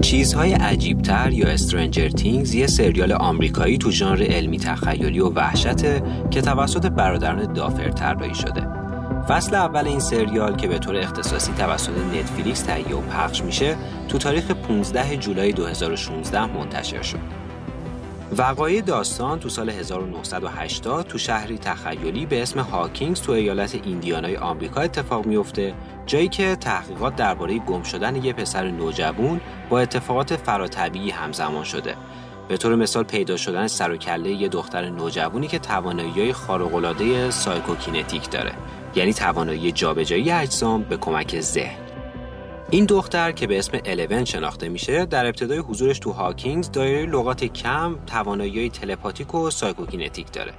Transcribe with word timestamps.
چیزهای 0.00 0.52
عجیبتر 0.52 1.32
یا 1.32 1.48
استرنجر 1.48 2.08
تینگز 2.08 2.54
یه 2.54 2.66
سریال 2.66 3.12
آمریکایی 3.12 3.78
تو 3.78 3.90
ژانر 3.90 4.22
علمی 4.22 4.58
تخیلی 4.58 5.20
و 5.20 5.28
وحشته 5.28 6.02
که 6.30 6.40
توسط 6.40 6.86
برادران 6.86 7.52
دافر 7.52 7.90
طراحی 7.90 8.34
شده. 8.34 8.68
فصل 9.28 9.54
اول 9.54 9.86
این 9.86 10.00
سریال 10.00 10.56
که 10.56 10.68
به 10.68 10.78
طور 10.78 10.96
اختصاصی 10.96 11.52
توسط 11.52 11.92
نتفلیکس 12.14 12.60
تهیه 12.60 12.96
و 12.96 13.00
پخش 13.00 13.42
میشه 13.42 13.76
تو 14.08 14.18
تاریخ 14.18 14.50
15 14.50 15.16
جولای 15.16 15.52
2016 15.52 16.46
منتشر 16.46 17.02
شد. 17.02 17.45
وقایع 18.32 18.80
داستان 18.80 19.38
تو 19.38 19.48
سال 19.48 19.70
1980 19.70 21.06
تو 21.06 21.18
شهری 21.18 21.58
تخیلی 21.58 22.26
به 22.26 22.42
اسم 22.42 22.60
هاکینگز 22.60 23.22
تو 23.22 23.32
ایالت 23.32 23.74
ایندیانای 23.74 24.36
آمریکا 24.36 24.80
اتفاق 24.80 25.26
میفته 25.26 25.74
جایی 26.06 26.28
که 26.28 26.56
تحقیقات 26.56 27.16
درباره 27.16 27.58
گم 27.58 27.82
شدن 27.82 28.24
یه 28.24 28.32
پسر 28.32 28.70
نوجوان 28.70 29.40
با 29.70 29.80
اتفاقات 29.80 30.36
فراتبیعی 30.36 31.10
همزمان 31.10 31.64
شده. 31.64 31.94
به 32.48 32.56
طور 32.56 32.74
مثال 32.74 33.04
پیدا 33.04 33.36
شدن 33.36 33.66
سر 33.66 33.90
و 33.90 33.96
کله 33.96 34.30
یه 34.30 34.48
دختر 34.48 34.88
نوجوانی 34.88 35.46
که 35.46 35.58
توانایی 35.58 36.32
خارق‌العاده 36.32 37.30
psychokinetic 37.30 38.30
داره 38.30 38.52
یعنی 38.94 39.12
توانایی 39.12 39.72
جابجایی 39.72 40.30
اجسام 40.30 40.82
به 40.82 40.96
کمک 40.96 41.40
ذهن. 41.40 41.85
این 42.70 42.84
دختر 42.84 43.32
که 43.32 43.46
به 43.46 43.58
اسم 43.58 43.78
الون 43.84 44.24
شناخته 44.24 44.68
میشه 44.68 45.04
در 45.04 45.26
ابتدای 45.26 45.58
حضورش 45.58 45.98
تو 45.98 46.12
هاوکینز 46.12 46.70
دایره 46.70 47.06
لغات 47.06 47.44
کم 47.44 47.96
توانایی 48.06 48.70
telepathic 48.70 49.34
و 49.34 49.50
psychokinetic 49.50 50.32
داره. 50.32 50.54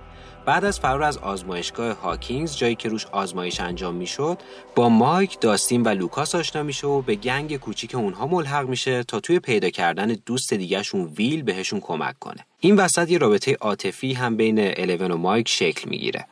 بعد 0.46 0.66
از 0.66 0.80
فرار 0.80 1.04
از 1.04 1.18
آزمایشگاه 1.18 2.02
هاوکینز 2.02 2.58
جایی 2.58 2.76
که 2.76 2.90
روش 2.90 3.06
آزمایش 3.06 3.60
انجام 3.60 3.96
می‌شد 3.96 4.38
با 4.76 4.90
مایک 4.90 5.40
داستین 5.40 5.84
و 5.84 5.90
لوکاس 5.90 6.36
آشنا 6.36 6.64
میشه 6.64 6.88
و 6.88 7.02
به 7.02 7.16
gang 7.16 7.58
کوچیک 7.58 7.96
اونها 7.96 8.28
ملحق 8.28 8.70
میشه 8.70 9.04
تا 9.04 9.20
توی 9.20 9.40
پیدا 9.40 9.70
کردن 9.70 10.08
دوست 10.26 10.53
دیگهشون 10.53 11.03
ویل 11.18 11.44
بهشون 11.44 11.80
کمک 11.80 12.20
کنه. 12.20 12.46
این 12.59 12.76
وسط 12.76 13.12
یه 13.12 13.18
رابطه 13.18 13.58
عاطفی 13.62 14.14
هم 14.14 14.38
بین 14.38 14.58
الون 14.59 15.12
و 15.12 15.18
مایک 15.18 15.50
شکل 15.50 15.90
می‌گیره. 15.90 16.28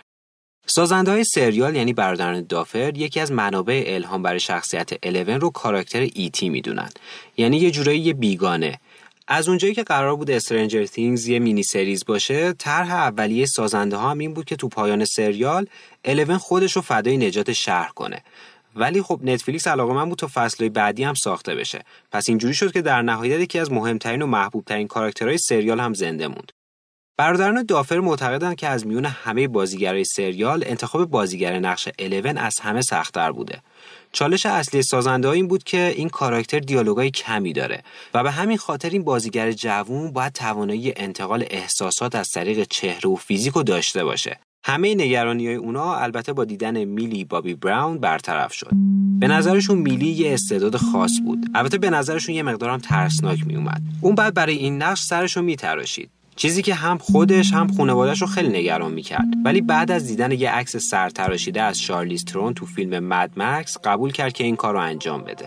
سازنده 0.66 1.12
های 1.12 1.24
سریال 1.24 1.76
یعنی 1.76 1.94
برادران 1.94 2.46
دافر 2.50 2.98
یکی 2.98 3.20
از 3.20 3.32
منابع 3.32 3.84
الهام 3.88 4.24
برای 4.24 4.40
شخصیت 4.40 4.90
الون 5.04 5.42
رو 5.42 5.50
کاراکتر 5.50 6.08
E.T. 6.14 6.50
می‌دونن. 6.50 6.90
یعنی 7.38 7.58
یه 7.58 7.72
جورایی 7.72 8.00
یه 8.00 8.14
بیگانه. 8.14 8.80
از 9.28 9.50
اونجایی 9.50 9.74
که 9.74 9.84
قرار 9.84 10.16
بود 10.16 10.32
Stranger 10.32 10.86
Things 10.86 11.28
یه 11.28 11.40
mini 11.40 11.64
series 11.64 12.06
باشه 12.06 12.54
طرح 12.54 12.92
اولیه 12.92 13.46
سازنده 13.46 13.98
ها 13.98 14.12
هم 14.12 14.18
این 14.18 14.34
بود 14.34 14.46
که 14.46 14.56
تو 14.56 14.68
پایان 14.68 15.06
سریال 15.06 15.68
الون 16.06 16.38
خودش 16.38 16.76
رو 16.76 16.82
فدای 16.82 17.18
نجات 17.18 17.54
شهر 17.54 17.90
کنه. 17.90 18.24
ولی 18.76 19.02
خب 19.02 19.20
نتفلیکس 19.24 19.68
علاقه 19.68 19.94
من 19.94 20.10
بود 20.10 20.18
تا 20.18 20.30
فصلهای 20.34 20.70
بعدی 20.70 21.04
هم 21.04 21.14
ساخته 21.14 21.56
بشه. 21.56 21.84
پس 22.12 22.30
اینجوری 22.30 22.54
شد 22.54 22.72
که 22.72 22.82
در 22.82 23.02
نهایت 23.02 23.40
یکی 23.40 23.60
از 23.60 23.72
مهمترین 23.72 24.22
و 24.22 24.26
محبوبترین 24.26 24.88
کاراکترهای 24.88 25.38
سریال 25.38 25.80
هم 25.80 25.94
زنده 25.94 26.28
موند. 26.28 26.52
برادران 27.18 27.64
دافر 27.64 28.00
معتقدند 28.00 28.56
که 28.56 28.68
از 28.68 28.88
میون 28.88 29.06
همه 29.06 29.48
بازیگرای 29.48 30.06
سریال 30.06 30.64
انتخاب 30.68 31.06
بازیگر 31.06 31.60
نقش 31.60 31.90
الون 32.00 32.38
از 32.38 32.60
همه 32.60 32.82
سختتر 32.82 33.32
بوده. 33.32 33.62
چالش 34.12 34.46
اصلی 34.46 34.82
سازنده 34.84 35.30
این 35.30 35.48
بود 35.48 35.64
که 35.64 35.94
این 35.96 36.10
کاراکتر 36.10 36.60
دیالوگای 36.60 37.12
کمی 37.12 37.54
داره 37.54 37.84
و 38.14 38.24
به 38.24 38.32
همین 38.32 38.58
خاطر 38.58 38.90
این 38.90 39.04
بازیگر 39.04 39.52
جوون 39.52 40.12
باید 40.12 40.34
توانایی 40.34 40.94
انتقال 40.96 41.46
احساسات 41.50 42.16
از 42.16 42.30
طریق 42.30 42.68
چهره 42.70 43.10
و 43.10 43.16
فیزیک 43.16 43.54
رو 43.54 43.64
داشته 43.64 44.04
باشه. 44.04 44.40
همه 44.66 44.96
نگرانی 44.96 45.48
های 45.48 45.56
اونا 45.56 45.96
البته 45.96 46.34
با 46.34 46.46
دیدن 46.46 46.84
میلی 46.84 47.24
بابی 47.24 47.54
براون 47.54 47.98
برطرف 47.98 48.54
شد. 48.54 48.72
به 49.20 49.28
نظرشون 49.28 49.78
میلی 49.78 50.08
یه 50.08 50.34
استعداد 50.34 50.76
خاص 50.76 51.12
بود. 51.26 51.46
البته 51.56 51.78
به 51.78 51.90
نظرشون 51.90 52.36
یه 52.36 52.44
مقدارم 52.44 52.80
ترسناک 52.80 53.48
می 53.48 53.56
اومد. 53.56 53.82
اون 54.02 54.16
بعد 54.16 54.34
برای 54.34 54.56
این 54.56 54.82
نقش 54.82 55.02
سرشو 55.02 55.42
میتراشید. 55.42 56.10
چیزی 56.36 56.62
که 56.62 56.74
هم 56.74 56.98
خودش 56.98 57.54
هم 57.54 57.68
خانوادش 57.68 58.22
رو 58.22 58.28
خیلی 58.28 58.60
نگران 58.60 58.94
می‌کرد. 58.94 59.28
ولی 59.46 59.62
بعد 59.62 59.92
از 59.92 60.08
دیدن 60.08 60.32
یه 60.32 60.52
عکس 60.52 60.78
سرتراشیده 60.78 61.62
از 61.62 61.80
شارلیز 61.80 62.26
ترون 62.26 62.54
تو 62.54 62.66
فیلم 62.66 63.00
مد 63.00 63.32
مکس 63.38 63.78
قبول 63.84 64.12
کرد 64.12 64.34
که 64.34 64.44
این 64.44 64.56
کار 64.56 64.74
رو 64.74 64.80
انجام 64.80 65.24
بده. 65.24 65.46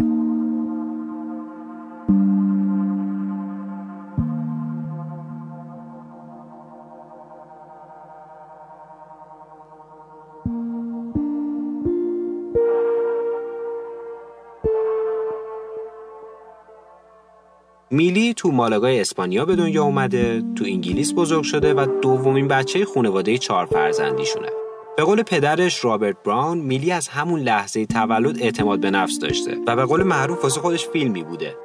میلی 17.91 18.35
تو 18.35 18.51
مالاگای 18.51 19.01
اسپانیا 19.01 19.45
به 19.45 19.57
دنیا 19.57 19.85
اومده، 19.85 20.43
تو 20.57 20.65
انگلیس 20.65 21.15
بزرگ 21.15 21.43
شده 21.43 21.75
و 21.75 21.87
دومین 22.03 22.49
بچه 22.49 22.85
خانواده 22.85 23.39
چهار 23.39 23.67
فرزندیشونه. 23.67 24.49
به 24.97 25.05
قول 25.05 25.23
پدرش 25.23 25.85
رابرت 25.85 26.17
براون 26.25 26.59
میلی 26.59 26.93
از 26.93 27.09
همون 27.09 27.41
لحظه 27.41 27.87
تولد 27.87 28.43
اعتماد 28.43 28.81
به 28.81 28.91
نفس 28.91 29.19
داشته 29.19 29.57
و 29.67 29.77
به 29.77 29.85
قول 29.85 30.03
معروف 30.03 30.43
واسه 30.43 30.61
خودش 30.61 30.87
فیلمی 30.87 31.23
بوده. 31.23 31.57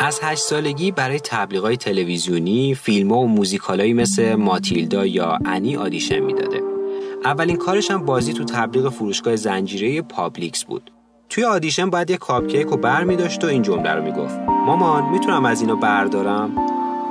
از 0.00 0.20
هشت 0.22 0.42
سالگی 0.42 0.90
برای 0.90 1.20
تبلیغای 1.20 1.76
تلویزیونی، 1.76 2.74
فیلم 2.74 3.12
و 3.12 3.26
موزیکالایی 3.26 3.92
مثل 3.92 4.34
ماتیلدا 4.34 5.06
یا 5.06 5.38
انی 5.44 5.76
audition 5.76 6.18
می‌داده. 6.18 6.60
اولین 7.24 7.56
کارش 7.56 7.90
هم 7.90 8.04
بازی 8.04 8.32
تو 8.32 8.44
تبلیغ 8.44 8.88
فروشگاه 8.88 9.36
زنجیره 9.36 10.02
پابلیکس 10.02 10.64
بود. 10.64 10.90
توی 11.28 11.44
آدیشن 11.44 11.90
باید 11.90 12.10
یه 12.10 12.16
کاپ 12.16 12.46
کیک 12.46 12.66
رو 12.66 12.76
بر 12.76 13.04
می 13.04 13.16
داشت 13.16 13.44
و 13.44 13.46
این 13.46 13.62
جمله 13.62 13.94
رو 13.94 14.02
می‌گفت 14.02 14.51
مامان 14.66 15.04
می‌تونم 15.04 15.44
از 15.44 15.60
اینو 15.60 15.76
بردارم؟ 15.76 16.50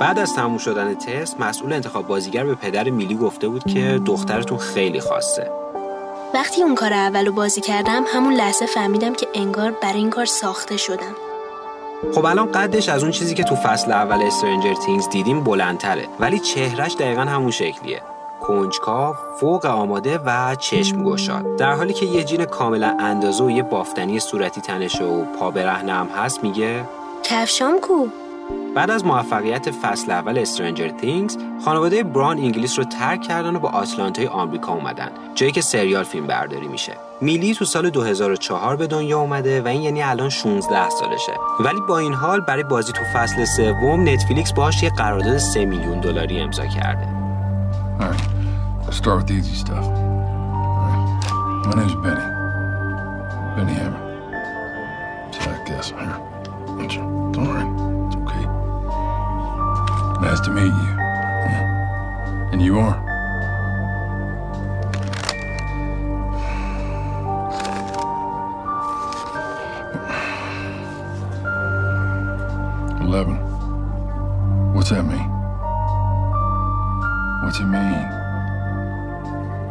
بعد 0.00 0.18
از 0.18 0.34
تموم 0.34 0.58
شدن 0.58 0.94
تست 0.94 1.40
مسئول 1.40 1.72
انتخاب 1.72 2.06
بازیگر 2.06 2.44
به 2.44 2.54
پدر 2.54 2.90
میلی 2.90 3.14
گفته 3.14 3.48
بود 3.48 3.64
که 3.64 4.00
دخترتون 4.06 4.58
خیلی 4.58 5.00
خواسته 5.00 5.50
وقتی 6.34 6.62
اون 6.62 6.74
کار 6.74 6.92
اولو 6.92 7.32
بازی 7.32 7.60
کردم 7.60 8.02
همون 8.14 8.34
لحظه 8.34 8.66
فهمیدم 8.66 9.14
که 9.14 9.26
انگار 9.34 9.70
برای 9.82 9.98
این 9.98 10.10
کار 10.10 10.24
ساخته 10.24 10.76
شدم. 10.76 11.14
خب 12.14 12.24
الان 12.24 12.52
قدش 12.52 12.88
از 12.88 13.02
اون 13.02 13.12
چیزی 13.12 13.34
که 13.34 13.44
تو 13.44 13.54
فصل 13.54 13.92
اول 13.92 14.22
استرنجر 14.22 14.74
تینگز 14.74 15.08
دیدیم 15.08 15.44
بلندتره. 15.44 16.08
ولی 16.20 16.38
چهرش 16.38 16.96
دقیقا 16.96 17.22
همون 17.22 17.50
شکلیه. 17.50 18.02
کنجکاو، 18.40 19.14
فوق 19.40 19.66
آماده 19.66 20.18
و 20.18 20.54
چشم 20.54 21.04
گشاد. 21.04 21.56
در 21.56 21.72
حالی 21.72 21.92
که 21.92 22.06
یه 22.06 22.24
جین 22.24 22.44
کاملا 22.44 22.96
اندازه 23.00 23.44
و 23.44 23.50
یه 23.50 23.62
بافتنی 23.62 24.20
صورتی 24.20 24.60
تنشه 24.60 25.04
و 25.04 25.24
پا 25.24 25.50
برهنه 25.50 25.92
هم 25.92 26.06
هست 26.06 26.44
میگه 26.44 26.84
کفشام 27.24 27.80
کو. 27.80 28.06
بعد 28.74 28.90
از 28.90 29.04
موفقیت 29.04 29.70
فصل 29.70 30.10
اول 30.10 30.38
استرنجر 30.38 30.88
تینگز 30.88 31.36
خانواده 31.64 32.02
بران 32.02 32.38
انگلیس 32.38 32.78
رو 32.78 32.84
ترک 32.84 33.22
کردن 33.22 33.56
و 33.56 33.58
با 33.58 33.68
آتلانتای 33.68 34.26
آمریکا 34.26 34.72
اومدن 34.72 35.10
جایی 35.34 35.52
که 35.52 35.60
سریال 35.60 36.04
فیلم 36.04 36.26
برداری 36.26 36.68
میشه. 36.68 36.92
میلی 37.20 37.54
تو 37.54 37.64
سال 37.64 37.90
2004 37.90 38.76
به 38.76 38.86
دنیا 38.86 39.20
اومده 39.20 39.62
و 39.62 39.68
این 39.68 39.82
یعنی 39.82 40.02
الان 40.02 40.28
16 40.28 40.90
سالشه. 40.90 41.32
ولی 41.60 41.80
با 41.88 41.98
این 41.98 42.14
حال 42.14 42.40
برای 42.40 42.62
بازی 42.62 42.92
تو 42.92 43.04
فصل 43.14 43.44
سوم 43.44 44.08
نتفلیکس 44.08 44.52
باهاش 44.52 44.82
یه 44.82 44.90
قرارداد 44.90 45.38
3 45.38 45.64
میلیون 45.64 46.00
دلاری 46.00 46.40
امضا 46.40 46.66
کرده. 46.66 47.08
Start 48.90 49.30
with 56.82 56.92
the 56.92 57.00
easy 57.00 57.32
stuff. 57.32 57.46
Right. 57.46 57.64
My 57.64 57.98
name's 57.98 58.16
Benny. 58.16 58.42
Benny 58.42 58.42
Hammer. 58.42 58.42
See, 58.42 58.42
I 58.42 58.42
guess. 58.42 58.42
Here. 58.42 58.42
Don't 58.42 58.42
worry. 58.42 58.42
It's 58.42 58.42
okay. 58.42 58.46
Nice 60.20 60.40
to 60.40 60.50
meet 60.50 60.64
you. 60.64 60.94
Yeah. 61.46 62.50
And 62.52 62.62
you 62.62 62.78
are? 62.78 62.96
Eleven. 73.00 73.36
What's 74.74 74.90
that 74.90 75.04
mean? 75.04 75.28
What's 77.42 77.58
it 77.60 77.64
mean? 77.64 78.08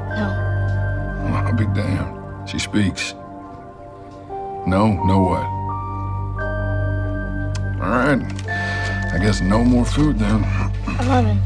No. 0.10 0.28
I'll 1.34 1.54
be 1.54 1.66
damned. 1.68 2.50
She 2.50 2.60
speaks. 2.60 3.14
No, 4.68 4.94
no 5.06 5.20
what? 5.22 5.51
No 9.64 9.70
more 9.74 9.86
food 9.86 10.16
then. 10.24 10.42
Eleven. 11.02 11.38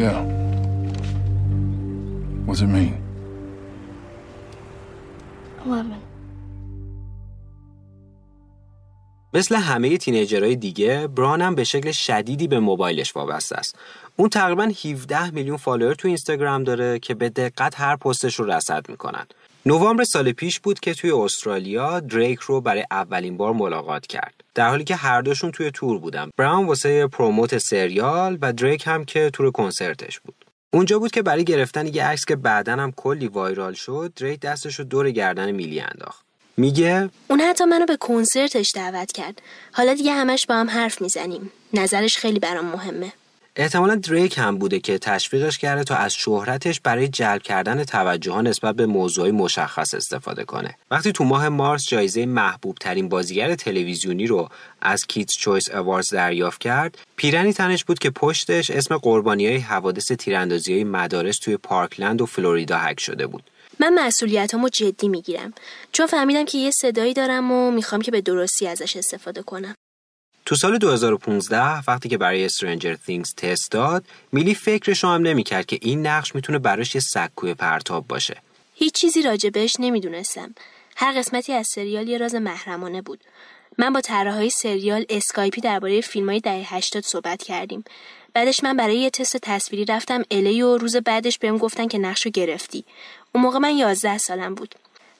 Yeah. 0.00 0.18
What's 2.46 2.60
it 2.60 2.70
mean? 2.76 2.94
Eleven. 5.64 6.00
مثل 9.34 9.56
همه 9.56 9.98
teenager 9.98 10.44
های 10.44 10.56
دیگه 10.56 11.06
براون 11.06 11.42
هم 11.42 11.54
به 11.54 11.64
شکل 11.64 11.92
شدیدی 11.92 12.48
به 12.48 12.60
موبایلش 12.60 13.16
وابسته 13.16 13.56
است 13.56 13.78
اون 14.16 14.28
تقریبا 14.28 14.72
17 14.84 15.30
میلیون 15.30 15.56
follower 15.56 15.94
تو 15.94 16.08
اینستاگرام 16.08 16.64
داره 16.64 16.98
که 16.98 17.14
به 17.14 17.28
دقت 17.28 17.80
هر 17.80 17.96
پستش 17.96 18.34
رو 18.34 18.50
رصد 18.50 18.88
می‌کنن 18.88 19.26
نوامبر 19.66 20.04
سال 20.04 20.32
پیش 20.32 20.60
بود 20.60 20.80
که 20.80 20.94
توی 20.94 21.10
استرالیا 21.10 22.00
دریک 22.00 22.38
رو 22.38 22.60
برای 22.60 22.84
اولین 22.90 23.36
بار 23.36 23.52
ملاقات 23.52 24.06
کرد. 24.06 24.34
در 24.54 24.68
حالی 24.68 24.84
که 24.84 24.96
هر 24.96 25.22
دوشون 25.22 25.50
توی 25.50 25.70
تور 25.70 25.98
بودن. 25.98 26.30
براون 26.36 26.66
واسه 26.66 27.06
promote 27.06 27.58
سریال 27.58 28.38
و 28.40 28.52
دریک 28.52 28.86
هم 28.86 29.04
که 29.04 29.30
تور 29.30 29.50
کنسرتش 29.50 30.20
بود. 30.20 30.34
اونجا 30.72 30.98
بود 30.98 31.10
که 31.10 31.22
برای 31.22 31.44
گرفتن 31.44 31.86
یه 31.86 32.04
عکس 32.04 32.24
که 32.24 32.36
بعدا 32.36 32.72
هم 32.72 32.92
کلی 32.92 33.28
وایرال 33.28 33.72
شد، 33.72 34.12
دریک 34.16 34.40
دستش 34.40 34.74
رو 34.74 34.84
دور 34.84 35.10
گردن 35.10 35.50
میلی 35.50 35.80
انداخت. 35.80 36.24
میگه 36.56 37.10
اون 37.28 37.40
حتی 37.40 37.64
منو 37.64 37.86
به 37.86 37.96
کنسرتش 37.96 38.72
دعوت 38.74 39.12
کرد. 39.12 39.42
حالا 39.72 39.94
دیگه 39.94 40.12
همش 40.12 40.46
با 40.46 40.54
هم 40.54 40.70
حرف 40.70 41.02
می‌زنیم. 41.02 41.50
نظرش 41.72 42.16
خیلی 42.16 42.38
برام 42.38 42.64
مهمه. 42.66 43.12
احتمالا 43.56 43.94
دریک 43.94 44.38
هم 44.38 44.58
بوده 44.58 44.80
که 44.80 44.98
تشویقش 44.98 45.58
کرده 45.58 45.84
تا 45.84 45.94
از 45.94 46.14
شهرتش 46.14 46.80
برای 46.80 47.08
جلب 47.08 47.42
کردن 47.42 47.84
توجه 47.84 48.32
ها 48.32 48.42
نسبت 48.42 48.74
به 48.74 48.86
موضوعی 48.86 49.30
مشخص 49.30 49.94
استفاده 49.94 50.44
کنه. 50.44 50.74
وقتی 50.90 51.12
تو 51.12 51.24
ماه 51.24 51.48
مارس 51.48 51.88
جایزه 51.88 52.26
محبوب 52.26 52.76
ترین 52.80 53.08
بازیگر 53.08 53.54
تلویزیونی 53.54 54.26
رو 54.26 54.48
از 54.80 55.06
کیتس 55.06 55.34
چویس 55.38 55.70
اواردز 55.70 56.14
دریافت 56.14 56.60
کرد، 56.60 56.98
پیرنی 57.16 57.52
تنش 57.52 57.84
بود 57.84 57.98
که 57.98 58.10
پشتش 58.10 58.70
اسم 58.70 58.96
قربانی 58.96 59.46
های 59.46 59.56
حوادث 59.56 60.12
تیراندازی 60.12 60.72
های 60.72 60.84
مدارس 60.84 61.38
توی 61.38 61.56
پارکلند 61.56 62.22
و 62.22 62.26
فلوریدا 62.26 62.78
حک 62.78 63.00
شده 63.00 63.26
بود. 63.26 63.42
من 63.80 64.06
مسئولیتامو 64.06 64.68
جدی 64.68 65.08
می‌گیرم 65.08 65.54
چون 65.92 66.06
فهمیدم 66.06 66.44
که 66.44 66.58
یه 66.58 66.70
صدایی 66.70 67.14
دارم 67.14 67.52
و 67.52 67.70
می‌خوام 67.70 68.00
که 68.00 68.10
به 68.10 68.20
درستی 68.20 68.66
ازش 68.66 68.96
استفاده 68.96 69.42
کنم. 69.42 69.74
تو 70.46 70.56
سال 70.56 70.78
2015 70.78 71.90
وقتی 71.90 72.08
که 72.08 72.18
برای 72.18 72.48
Stranger 72.48 72.96
Things 73.08 73.34
تست 73.36 73.70
داد 73.70 74.04
میلی 74.32 74.54
فکرش 74.54 75.04
هم 75.04 75.10
نمی‌کرد 75.10 75.66
که 75.66 75.78
این 75.82 76.06
نقش 76.06 76.34
می‌تونه 76.34 76.58
براش 76.58 76.94
یه 76.94 77.00
سکوی 77.00 77.54
پرتاب 77.54 78.06
باشه. 78.08 78.42
هیچ 78.74 78.94
چیزی 78.94 79.22
راجبش 79.22 79.76
نمی‌دونستم. 79.78 80.54
هر 80.96 81.12
قسمتی 81.18 81.52
از 81.52 81.66
سریال 81.74 82.08
یه 82.08 82.18
راز 82.18 82.34
محرمانه 82.34 83.02
بود. 83.02 83.24
من 83.78 83.92
با 83.92 84.00
طراحهای 84.00 84.50
سریال 84.50 85.04
اسکایپی 85.08 85.60
درباره 85.60 86.00
فیلم 86.00 86.28
های 86.28 86.40
دهه 86.40 86.74
80 86.74 87.04
صحبت 87.04 87.42
کردیم. 87.42 87.84
بعدش 88.34 88.64
من 88.64 88.76
برای 88.76 88.98
یه 88.98 89.10
تست 89.10 89.36
تصویری 89.36 89.84
رفتم 89.84 90.22
الی 90.30 90.62
و 90.62 90.76
روز 90.76 90.96
بعدش 90.96 91.38
بهم 91.38 91.58
گفتن 91.58 91.86
که 91.86 91.98
نقشو 91.98 92.30
گرفتی. 92.30 92.84
اون 93.34 93.44
موقع 93.44 93.58
من 93.58 93.76
11 93.76 94.18
سالم 94.18 94.54
بود. 94.54 94.74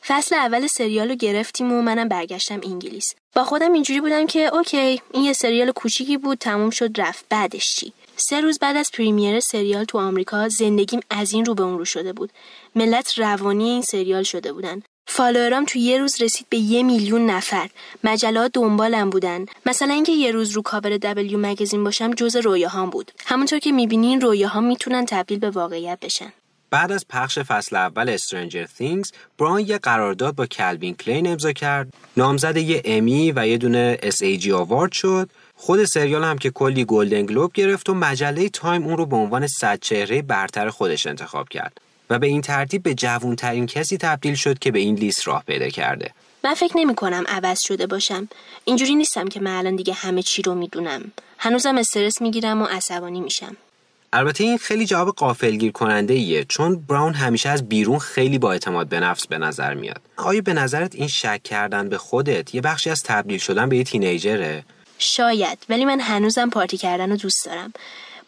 فصل 0.06 0.34
اول 0.34 0.66
سریال 0.66 1.08
رو 1.08 1.14
گرفتیم 1.14 1.72
و 1.72 1.82
منم 1.82 2.08
برگشتم 2.08 2.60
انگلیس. 2.64 3.14
با 3.34 3.44
خودم 3.44 3.72
اینجوری 3.72 4.00
بودم 4.00 4.26
که 4.26 4.40
OK 4.56 5.00
این 5.12 5.24
یه 5.24 5.32
سریال 5.32 5.72
کوچیکی 5.72 6.16
بود 6.16 6.38
تموم 6.38 6.70
شد 6.70 7.00
رفت. 7.00 7.24
بعدش 7.28 7.74
چی؟ 7.74 7.92
سه 8.16 8.40
روز 8.40 8.58
بعد 8.58 8.76
از 8.76 8.90
premiere 8.94 9.40
سریال 9.40 9.84
تو 9.84 9.98
آمریکا 9.98 10.48
زندگیم 10.48 11.00
از 11.10 11.32
این 11.32 11.44
رو 11.44 11.54
به 11.54 11.62
اون 11.62 11.78
رو 11.78 11.84
شده 11.84 12.12
بود. 12.12 12.30
ملت 12.74 13.18
روانی 13.18 13.64
این 13.64 13.82
سریال 13.82 14.22
شده 14.22 14.52
بودن. 14.52 14.82
follower 15.06 15.58
ام 15.58 15.64
تو 15.64 15.78
یه 15.78 15.98
روز 15.98 16.22
رسید 16.22 16.46
به 16.48 16.56
یه 16.56 16.82
میلیون 16.82 17.26
نفر. 17.26 17.70
مجلات 18.04 18.50
دنبالم 18.54 19.10
بودن. 19.10 19.46
مثلا 19.66 19.94
اینکه 19.94 20.12
یه 20.12 20.30
روز 20.30 20.50
رو 20.50 20.62
cover 20.62 20.96
W 20.96 21.38
Magazine 21.38 21.84
باشم 21.84 22.14
جز 22.14 22.36
رویاهام 22.36 22.90
بود. 22.90 23.12
همونطور 23.26 23.58
که 23.58 23.72
می‌بینین 23.72 24.20
رویاهام 24.20 24.64
می‌تونن 24.64 25.06
تبدیل 25.06 25.38
به 25.38 25.50
واقعیت 25.50 25.98
بشن. 26.02 26.32
بعد 26.70 26.92
از 26.92 27.06
پخش 27.08 27.38
فصل 27.38 27.76
اول 27.76 28.16
Stranger 28.16 28.66
Things 28.80 29.10
براون 29.38 29.60
یه 29.60 29.78
قرارداد 29.78 30.34
با 30.34 30.46
کلوین 30.46 30.94
کلین 30.94 31.26
امضا 31.26 31.52
کرد. 31.52 31.92
نامزد 32.16 32.56
یه 32.56 32.82
امی 32.84 33.32
و 33.36 33.46
یه 33.46 33.58
دونه 33.58 33.98
SAG 34.02 34.48
Award 34.48 34.92
شد. 34.92 35.30
خود 35.56 35.84
سریال 35.84 36.24
هم 36.24 36.38
که 36.38 36.50
کلی 36.50 36.84
گلدن 36.84 37.26
گلوب 37.26 37.52
گرفت 37.52 37.88
و 37.88 37.94
مجله 37.94 38.48
تایم 38.48 38.84
اون 38.84 38.96
رو 38.96 39.06
به 39.06 39.16
عنوان 39.16 39.46
صد 39.46 39.78
چهره 39.80 40.22
برتر 40.22 40.70
خودش 40.70 41.06
انتخاب 41.06 41.48
کرد. 41.48 41.80
و 42.10 42.18
به 42.18 42.26
این 42.26 42.40
ترتیب 42.40 42.82
به 42.82 42.94
جوانترین 42.94 43.66
کسی 43.66 43.96
تبدیل 43.96 44.34
شد 44.34 44.58
که 44.58 44.70
به 44.70 44.78
این 44.78 44.94
لیست 44.94 45.28
راه 45.28 45.44
پیدا 45.46 45.68
کرده. 45.68 46.10
من 46.44 46.54
فکر 46.54 46.76
نمی 46.76 46.94
کنم 46.94 47.24
عوض 47.28 47.60
شده 47.60 47.86
باشم. 47.86 48.28
اینجوری 48.64 48.94
نیستم 48.94 49.28
که 49.28 49.40
من 49.40 49.56
الان 49.56 49.76
دیگه 49.76 49.92
همه 49.92 50.22
چی 50.22 50.42
رو 50.42 50.54
می‌دونم. 50.54 51.12
هنوزم 51.38 51.78
استرس 51.78 52.20
می‌گیرم 52.20 52.62
و 52.62 52.64
عصبانی 52.64 53.20
میشم. 53.20 53.56
البته 54.16 54.44
این 54.44 54.58
خیلی 54.58 54.86
جواب 54.86 55.14
قافلگیر 55.16 55.72
کننده 55.72 56.14
ایه 56.14 56.44
چون 56.44 56.80
براون 56.80 57.14
همیشه 57.14 57.48
از 57.48 57.68
بیرون 57.68 57.98
خیلی 57.98 58.38
با 58.38 58.52
اعتماد 58.52 58.88
به 58.88 59.00
نفس 59.00 59.26
به 59.26 59.38
نظر 59.38 59.74
میاد. 59.74 60.00
آیا 60.16 60.40
به 60.40 60.52
نظرت 60.52 60.94
این 60.94 61.08
شک 61.08 61.42
کردن 61.42 61.88
به 61.88 61.98
خودت 61.98 62.54
یه 62.54 62.60
بخشی 62.60 62.90
از 62.90 63.02
تبدیل 63.02 63.38
شدن 63.38 63.68
به 63.68 63.76
یه 63.76 63.84
تینیجره؟ 63.84 64.64
شاید 64.98 65.58
ولی 65.68 65.84
من 65.84 66.00
هنوزم 66.00 66.50
پارتی 66.50 66.76
کردن 66.76 67.10
رو 67.10 67.16
دوست 67.16 67.46
دارم. 67.46 67.72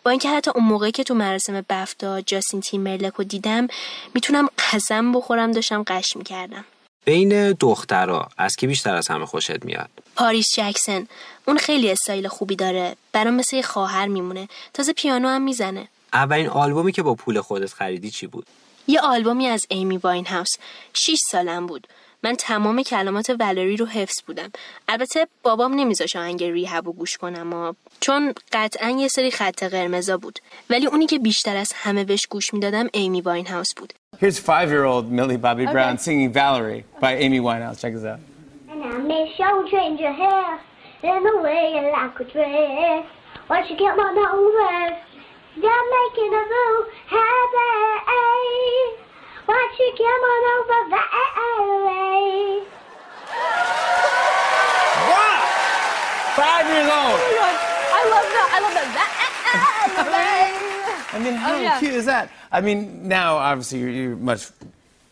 با 0.02 0.10
اینکه 0.10 0.30
حتی 0.30 0.50
اون 0.54 0.64
موقعی 0.64 0.92
که 0.92 1.04
تو 1.04 1.14
مراسم 1.14 1.64
بفتا 1.68 2.20
جاستین 2.20 2.60
تیمرلک 2.60 3.12
رو 3.12 3.24
دیدم 3.24 3.66
می‌تونم 4.14 4.48
قسم 4.72 5.12
بخورم 5.12 5.52
داشتم 5.52 5.82
قش 5.86 6.16
می‌کردم. 6.16 6.64
بین 7.04 7.52
دخترها 7.52 8.28
از 8.38 8.56
کی 8.56 8.66
بیشتر 8.66 8.94
از 8.94 9.08
همه 9.08 9.26
خوشت 9.26 9.64
میاد 9.64 9.88
پاریس 10.16 10.54
جکسن 10.54 11.06
اون 11.46 11.58
خیلی 11.58 11.90
استایل 11.90 12.28
خوبی 12.28 12.56
داره. 12.56 12.96
برام 13.12 13.34
مثل 13.34 13.62
خواهر 13.62 14.06
میمونه. 14.06 14.48
تازه 14.74 14.92
پیانو 14.92 15.28
هم 15.28 15.42
می‌زنه. 15.42 15.88
اولین 16.12 16.48
آلبومی 16.48 16.92
که 16.92 17.02
با 17.02 17.14
پول 17.14 17.40
خودت 17.40 17.72
خریدی 17.72 18.10
چی 18.10 18.26
بود؟ 18.26 18.46
یه 18.86 19.00
آلبومی 19.00 19.46
از 19.46 19.66
ایمی 19.68 19.96
واین 19.96 20.26
هاوس 20.26 20.56
6 20.92 21.18
سالم 21.30 21.66
بود. 21.66 21.86
من 22.22 22.34
تمام 22.34 22.82
کلمات 22.82 23.36
ولری 23.40 23.76
رو 23.76 23.86
حفظ 23.86 24.22
بودم. 24.26 24.50
البته 24.88 25.26
بابام 25.42 25.74
نمیذاش 25.74 26.16
آهنگ 26.16 26.44
ریهب 26.44 26.88
و 26.88 26.92
گوش 26.92 27.16
کنم 27.16 27.52
و 27.52 27.72
چون 28.00 28.34
قطعا 28.52 28.90
یه 28.90 29.08
سری 29.08 29.30
خط 29.30 29.62
قرمزا 29.62 30.16
بود. 30.16 30.38
ولی 30.70 30.86
اونی 30.86 31.06
که 31.06 31.18
بیشتر 31.18 31.56
از 31.56 31.72
همه 31.74 32.04
بهش 32.04 32.26
گوش 32.26 32.54
می‌دادم 32.54 32.86
ایمی 32.92 33.20
واین 33.20 33.46
هاوس 33.46 33.74
بود. 33.74 33.92
Here's 34.20 34.38
five-year-old 34.38 35.10
Millie 35.18 35.36
Bobby 35.36 35.66
okay. 35.66 35.72
Brown 35.72 35.98
singing 35.98 36.32
Valerie 36.32 36.84
by 37.00 37.12
Amy 37.24 37.40
Winehouse. 37.40 37.78
Check 37.82 37.92
this 37.94 38.04
out. 38.12 38.20
And 38.70 38.82
I 38.92 38.96
miss 39.12 39.30
your 39.38 39.56
change 39.72 39.98
your 40.00 40.16
hair. 40.24 40.48
And 41.02 41.24
the 41.24 41.38
way 41.42 41.72
you 41.74 41.82
like 41.92 42.18
a 42.20 42.24
dress. 42.24 43.04
Why 43.46 43.62
you 43.68 43.76
get 43.76 43.96
my 43.96 44.10
nose? 44.12 44.96
You're 45.56 45.84
making 45.96 46.32
a 46.34 46.42
boo 46.50 46.84
happy. 47.06 48.16
Why 49.46 49.60
you 49.78 49.88
get 49.96 50.16
my 50.24 50.36
over 50.56 50.82
Valerie? 50.90 52.66
Wow! 55.10 55.40
Five 56.36 56.66
years 56.66 56.88
old. 56.90 57.20
Oh. 57.20 57.22
I 57.92 58.02
love 58.10 58.28
that. 58.34 58.48
I 58.52 58.58
love 58.60 58.74
that. 58.74 59.10
Valerie. 59.96 60.56
I 61.12 61.18
mean, 61.24 61.34
how 61.34 61.54
Oh, 61.54 61.60
yeah. 61.60 61.78
cute 61.78 61.94
is 61.94 62.04
that? 62.06 62.30
I 62.52 62.60
mean, 62.60 63.06
now 63.08 63.36
obviously 63.36 63.78
you're, 63.80 63.90
you're 63.90 64.16
much. 64.16 64.48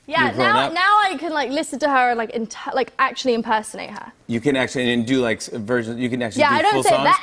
Yeah, 0.06 0.32
now 0.36 0.66
up. 0.66 0.72
now 0.74 1.00
I 1.02 1.16
can 1.18 1.32
like 1.32 1.50
listen 1.50 1.78
to 1.78 1.88
her 1.88 2.10
and 2.10 2.18
like 2.18 2.36
like 2.74 2.92
actually 2.98 3.34
impersonate 3.34 3.90
her. 3.90 4.12
You 4.26 4.40
can 4.40 4.54
actually 4.54 4.92
and 4.92 5.06
do 5.06 5.20
like 5.20 5.42
versions. 5.42 5.98
You 5.98 6.10
can 6.10 6.20
actually 6.22 6.44
do 6.44 6.48
full 6.48 6.58
songs. 6.60 6.60
Yeah, 6.60 6.62
do 6.62 6.68
I 6.68 6.70
don't 6.70 6.72
full 6.72 6.82
say 6.82 6.90
songs. 6.90 7.16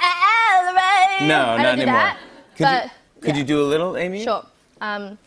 Valerie. 1.19 1.27
No, 1.27 1.41
I 1.41 1.63
not 1.63 1.73
anymore. 1.73 1.93
that. 1.93 2.17
Could 2.55 2.63
but 2.63 2.83
you, 2.85 2.89
could 3.21 3.35
yeah. 3.35 3.37
you 3.37 3.43
do 3.43 3.61
a 3.61 3.67
little, 3.67 3.97
Amy? 3.97 4.23
Sure. 4.23 4.45
Um, 4.81 5.17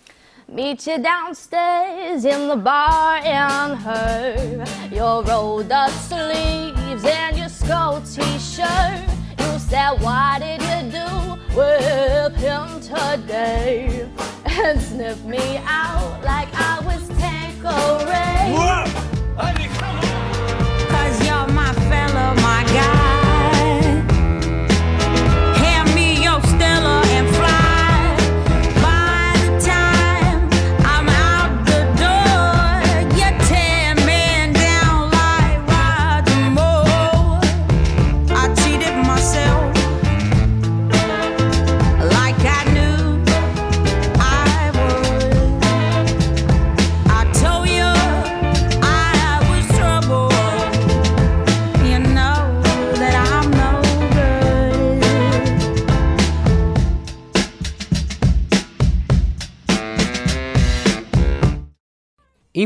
meet 0.49 0.87
you 0.87 0.99
downstairs 0.99 2.25
in 2.25 2.49
the 2.49 2.57
bar 2.57 3.17
and 3.25 3.79
her 3.79 4.65
your 4.93 5.23
rolled 5.23 5.71
up 5.71 5.91
sleeves 5.91 7.05
and 7.05 7.39
your 7.39 7.49
skull 7.49 8.03
t-shirt. 8.03 9.01
You 9.39 9.59
said, 9.59 9.93
what 10.01 10.41
did 10.41 10.61
you 10.63 10.91
do 10.91 11.57
with 11.57 12.35
him 12.37 12.81
today? 12.81 14.09
And 14.57 14.81
sniff 14.81 15.25
me 15.25 15.57
out 15.65 16.23
like 16.23 16.49
I 16.55 16.79
was 16.87 17.04
Tanqueray. 17.65 18.85
Cause 20.91 21.27
you're 21.27 21.47
my 21.49 21.73
fella, 21.89 22.35
my 22.37 22.65
guy. 22.75 23.04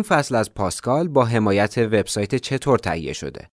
فصل 0.08 0.34
از 0.34 0.54
پاسکال 0.54 1.08
با 1.08 1.24
حمایت 1.24 1.78
وبسایت 1.78 2.34
چطور 2.34 2.78
تهیه 2.78 3.12
شده 3.12 3.48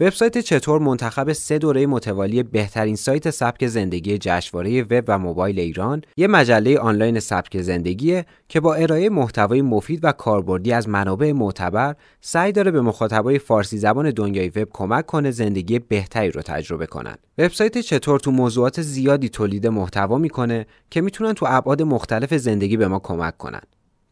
وبسایت 0.00 0.38
چطور 0.38 0.80
منتخب 0.80 1.32
سه 1.32 1.58
دوره 1.58 1.86
متوالی 1.86 2.42
بهترین 2.42 2.96
سایت 2.96 3.30
سبک 3.30 3.66
زندگی 3.66 4.18
جشنواره 4.18 4.82
وب 4.82 5.04
و 5.08 5.18
موبایل 5.18 5.60
ایران 5.60 6.02
یه 6.16 6.26
مجله 6.26 6.78
آنلاین 6.78 7.20
سبک 7.20 7.62
زندگیه 7.62 8.26
که 8.48 8.60
با 8.60 8.74
ارائه 8.74 9.10
محتوای 9.10 9.62
مفید 9.62 10.00
و 10.02 10.12
کاربردی 10.12 10.72
از 10.72 10.88
منابع 10.88 11.32
معتبر 11.32 11.94
سعی 12.20 12.52
داره 12.52 12.70
به 12.70 12.80
مخاطبای 12.80 13.38
فارسی 13.38 13.78
زبان 13.78 14.10
دنیای 14.10 14.48
وب 14.48 14.68
کمک 14.72 15.06
کنه 15.06 15.30
زندگی 15.30 15.78
بهتری 15.78 16.30
رو 16.30 16.42
تجربه 16.42 16.86
کنن. 16.86 17.16
وبسایت 17.38 17.78
چطور 17.78 18.20
تو 18.20 18.30
موضوعات 18.30 18.82
زیادی 18.82 19.28
تولید 19.28 19.66
محتوا 19.66 20.18
می‌کنه 20.18 20.66
که 20.90 21.00
می‌تونن 21.00 21.32
تو 21.32 21.46
ابعاد 21.48 21.82
مختلف 21.82 22.34
زندگی 22.34 22.76
به 22.76 22.88
ما 22.88 22.98
کمک 22.98 23.36
کنن. 23.36 23.62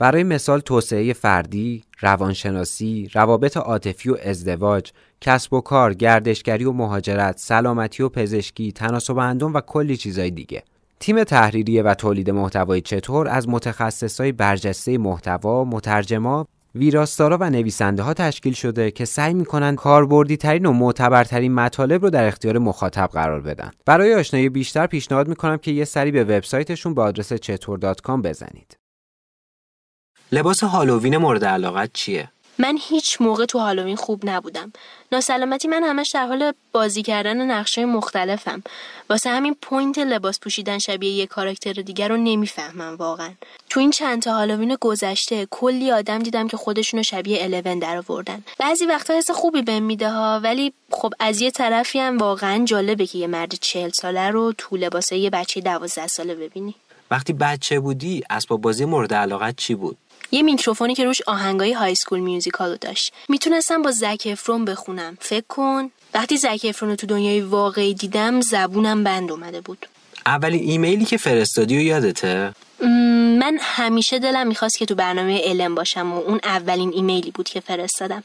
برای 0.02 0.23
مثال 0.23 0.61
توسعه 0.61 1.12
فردی، 1.12 1.85
روانشناسی، 2.00 3.09
روابط 3.14 3.56
عاطفی 3.56 4.11
و 4.11 4.16
ازدواج، 4.25 4.92
کسب 5.21 5.52
و 5.52 5.61
کار، 5.61 5.94
گردشگری 5.94 6.64
و 6.64 6.73
مهاجرت، 6.73 7.38
سلامتی 7.38 8.02
و 8.02 8.09
پزشکی، 8.09 8.73
تناسب 8.73 9.18
اندام 9.18 9.54
و 9.54 9.61
کلی 9.61 9.97
چیزای 9.97 10.30
دیگه. 10.30 10.62
تیم 11.00 11.25
تحریریه 11.25 11.82
و 11.82 11.94
تولید 11.94 12.30
محتوای 12.30 12.80
چطور 12.80 13.28
از 13.28 13.49
متخصصای 13.49 14.32
برجسته 14.32 14.99
محتوا، 14.99 15.64
مترجما، 15.64 16.47
ویراستارا 16.75 17.38
و 17.40 17.50
نویسنده 17.50 18.02
ها 18.02 18.14
تشکیل 18.14 18.52
شده 18.52 18.90
که 18.90 19.04
سعی 19.04 19.35
می‌کنن 19.35 19.76
کاربردی 19.76 20.37
ترین 20.37 20.66
و 20.66 20.73
معتبرترین 20.73 21.54
مطالب 21.54 22.02
رو 22.02 22.11
در 22.11 22.26
اختیار 22.26 22.59
مخاطب 22.59 23.11
قرار 23.12 23.40
بدن. 23.40 23.71
برای 23.87 24.14
آشنایی 24.14 24.49
بیشتر 24.49 24.87
پیشنهاد 24.87 25.28
می‌کنم 25.28 25.56
که 25.56 25.71
یه 25.71 25.85
سری 25.85 26.11
به 26.11 26.25
وبسایتشون 26.25 26.94
به 26.94 27.02
آدرس 27.02 27.32
چطور.com 27.32 28.23
بزنید. 28.23 28.82
لباس 30.35 30.65
هالووین 30.65 31.17
مورد 31.17 31.45
علاقت 31.45 31.91
چیه؟ 31.95 32.29
من 32.59 32.79
هیچ 32.81 33.21
موقع 33.21 33.45
تو 33.45 33.59
هالووین 33.59 33.97
خوب 33.97 34.21
نبودم. 34.25 34.73
ناسلامتی 35.12 35.69
من 35.69 35.83
همش 35.85 36.11
در 36.11 36.27
حال 36.27 36.53
بازی 36.73 37.03
کردن 37.03 37.51
نقشه 37.51 37.85
مختلفم. 37.85 38.62
واسه 39.11 39.31
همین 39.31 39.57
point 39.62 39.99
لباس 39.99 40.41
پوشیدن 40.41 40.79
شبیه 40.79 41.12
یه 41.12 41.27
کاراکتر 41.27 41.73
دیگر 41.73 42.09
رو 42.09 42.17
نمی‌فهمم 42.17 42.97
واقعا. 42.97 43.31
تو 43.71 43.81
این 43.81 43.91
چند 43.91 44.23
تا 44.23 44.35
هالووین 44.35 44.77
گذشته 44.81 45.47
کلی 45.51 45.91
آدم 45.91 46.19
دیدم 46.19 46.49
که 46.49 46.57
خودشونو 46.57 47.03
شبیه 47.03 47.45
الون 47.45 47.79
در 47.79 47.97
آوردن. 47.97 48.45
بعضی 48.59 48.87
وقتا 48.87 49.15
حس 49.15 49.31
خوبی 49.31 49.62
بهم 49.62 49.83
میده 49.83 50.11
ها 50.11 50.41
ولی 50.43 50.73
خب 50.91 51.12
از 51.21 51.41
یه 51.41 51.51
طرفی 51.51 51.99
هم 51.99 52.19
واقعا 52.19 52.65
جالبه 52.65 53.07
که 53.07 53.19
یه 53.19 53.27
مرد 53.27 53.55
چهل 53.55 53.91
ساله 53.91 54.31
رو 54.31 54.53
تو 54.59 54.77
لباس 54.77 55.12
یه 55.12 55.31
بچه 55.31 55.61
دوازده 55.61 56.07
ساله 56.07 56.35
ببینی. 56.35 56.75
وقتی 57.11 57.33
بچه 57.33 57.81
بودی 57.81 58.23
اسباب 58.31 58.61
بازی 58.61 58.85
مورد 58.85 59.15
علاقت 59.15 59.57
چی 59.57 59.75
بود؟ 59.75 59.99
یه 60.35 60.43
میکروفونی 60.43 60.95
که 60.95 61.05
روش 61.05 61.23
آهنگای 61.27 61.73
High 61.73 61.93
School 61.93 62.21
Musical 62.21 62.70
و 62.70 62.76
داشت. 62.77 63.12
می‌تونستم 63.29 63.83
با 63.83 63.91
زک 63.91 64.29
افرون 64.31 64.65
بخونم. 64.65 65.19
فکر 65.21 65.45
کن 65.49 65.91
وقتی 66.15 66.37
زک 66.37 66.61
افرون 66.69 66.91
رو 66.91 66.97
تو 66.97 67.07
دنیای 67.07 67.41
واقعی 67.41 67.95
دیدم 67.95 68.41
زبونم 68.41 69.05
بند 69.05 69.31
اومده 69.31 69.61
بود. 69.61 69.87
اولین 70.27 70.71
ایمیلی 70.71 71.05
که 71.05 71.17
فرستادی 71.17 71.77
و 71.77 71.81
یادته؟ 71.81 72.53
من 73.41 73.59
همیشه 73.61 74.19
دلم 74.19 74.47
می‌خواست 74.47 74.79
که 74.79 74.87
تو 74.87 74.95
برنامه 74.95 75.41
الن 75.45 75.75
باشم 75.75 76.12
و 76.12 76.17
اون 76.17 76.41
اولین 76.45 76.93
ایمیلی 76.93 77.31
بود 77.31 77.49
که 77.49 77.61
فرستادم. 77.61 78.23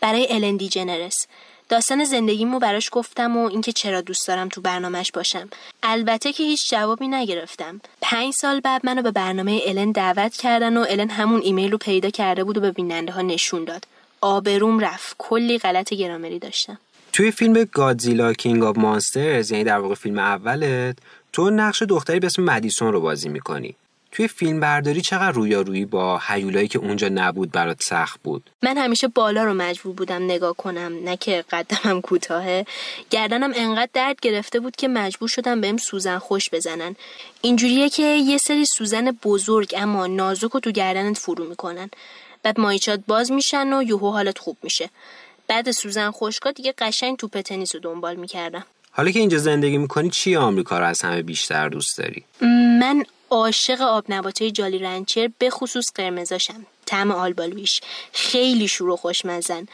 برای 0.00 0.26
الن 0.30 0.56
دیجنرس 0.56 1.26
داستان 1.72 2.04
زندگیمو 2.04 2.58
براش 2.58 2.88
گفتم 2.92 3.36
و 3.36 3.48
اینکه 3.48 3.72
چرا 3.72 4.00
دوست 4.00 4.28
دارم 4.28 4.48
تو 4.48 4.60
برنامهش 4.60 5.12
باشم. 5.12 5.48
البته 5.82 6.32
که 6.32 6.42
هیچ 6.42 6.70
جوابی 6.70 7.08
نگرفتم. 7.08 7.80
پنج 8.02 8.34
سال 8.34 8.60
بعد 8.60 8.86
منو 8.86 9.02
به 9.02 9.10
برنامه 9.10 9.60
الن 9.66 9.92
دعوت 9.92 10.36
کردن 10.36 10.76
و 10.76 10.84
الن 10.88 11.10
همون 11.10 11.40
ایمیل 11.40 11.72
رو 11.72 11.78
پیدا 11.78 12.10
کرده 12.10 12.44
بود 12.44 12.58
و 12.58 12.60
به 12.60 12.70
بیننده 12.70 13.12
ها 13.12 13.22
نشون 13.22 13.64
داد. 13.64 13.86
آبروم 14.20 14.80
رفت. 14.80 15.16
کلی 15.18 15.58
غلط 15.58 15.94
گرامری 15.94 16.38
داشتم. 16.38 16.78
توی 17.12 17.30
فیلم 17.30 17.64
Godzilla 17.64 18.32
King 18.32 18.64
of 18.64 18.78
Monsters 18.78 19.50
یعنی 19.50 19.64
در 19.64 19.78
واقع 19.78 19.94
فیلم 19.94 20.18
اولت 20.18 20.96
تو 21.32 21.50
نقش 21.50 21.82
دختری 21.82 22.20
به 22.20 22.26
اسم 22.26 22.42
مدیسون 22.42 22.92
رو 22.92 23.00
بازی 23.00 23.28
می‌کنی. 23.28 23.74
توی 24.12 24.28
فیلم 24.28 24.60
برداری 24.60 25.00
چقدر 25.00 25.30
رویارویی 25.30 25.84
با 25.84 26.20
هیولایی 26.26 26.68
که 26.68 26.78
اونجا 26.78 27.08
نبود 27.08 27.52
برات 27.52 27.82
سخت 27.82 28.20
بود؟ 28.22 28.50
من 28.62 28.78
همیشه 28.78 29.08
بالا 29.08 29.44
رو 29.44 29.54
مجبور 29.54 29.94
بودم 29.94 30.24
نگاه 30.24 30.56
کنم 30.56 30.92
نه 31.04 31.16
که 31.16 31.44
قدمم 31.50 32.00
کوتاهه. 32.00 32.66
گردنم 33.10 33.52
انقدر 33.56 33.90
درد 33.92 34.20
گرفته 34.20 34.60
بود 34.60 34.76
که 34.76 34.88
مجبور 34.88 35.28
شدم 35.28 35.60
بهم 35.60 35.76
سوزن 35.76 36.18
خوش 36.18 36.50
بزنن. 36.50 36.96
اینجوریه 37.40 37.88
که 37.88 38.02
یه 38.02 38.38
سری 38.38 38.64
سوزن 38.64 39.10
بزرگ 39.10 39.74
اما 39.76 40.06
نازک 40.06 40.50
رو 40.50 40.60
تو 40.60 40.70
گردنت 40.70 41.18
فرو 41.18 41.44
می‌کنن. 41.44 41.90
بعد 42.42 42.60
مایچات 42.60 43.00
باز 43.06 43.32
میشن 43.32 43.72
و 43.72 43.82
یهو 43.82 44.10
حالت 44.10 44.38
خوب 44.38 44.56
میشه. 44.62 44.90
بعد 45.48 45.70
سوزن 45.70 46.10
خشکا 46.10 46.50
دیگه 46.50 46.74
قشنگ 46.78 47.16
توپ 47.16 47.40
تنیس 47.40 47.74
رو 47.74 47.80
دنبال 47.80 48.16
می‌کردم. 48.16 48.64
حالا 48.90 49.10
که 49.10 49.18
اینجا 49.18 49.38
زندگی 49.38 49.78
می‌کنی 49.78 50.10
چی 50.10 50.36
آمریکا 50.36 50.78
رو 50.78 50.86
از 50.86 51.02
همه 51.02 51.22
بیشتر 51.22 51.68
دوست 51.68 51.98
داری؟ 51.98 52.24
من 52.80 53.04
عاشق 53.32 53.80
آب 53.80 54.04
نباتای 54.08 54.50
جالی 54.50 54.78
رنچر 54.78 55.30
به 55.38 55.50
خصوص 55.50 55.92
قرمزاشم. 55.94 56.66
طعم 56.86 57.10
آلبالویش. 57.10 57.80
خیلی 58.12 58.68
شور 58.68 58.88
و 58.88 58.96
خوشمزن 58.96 59.66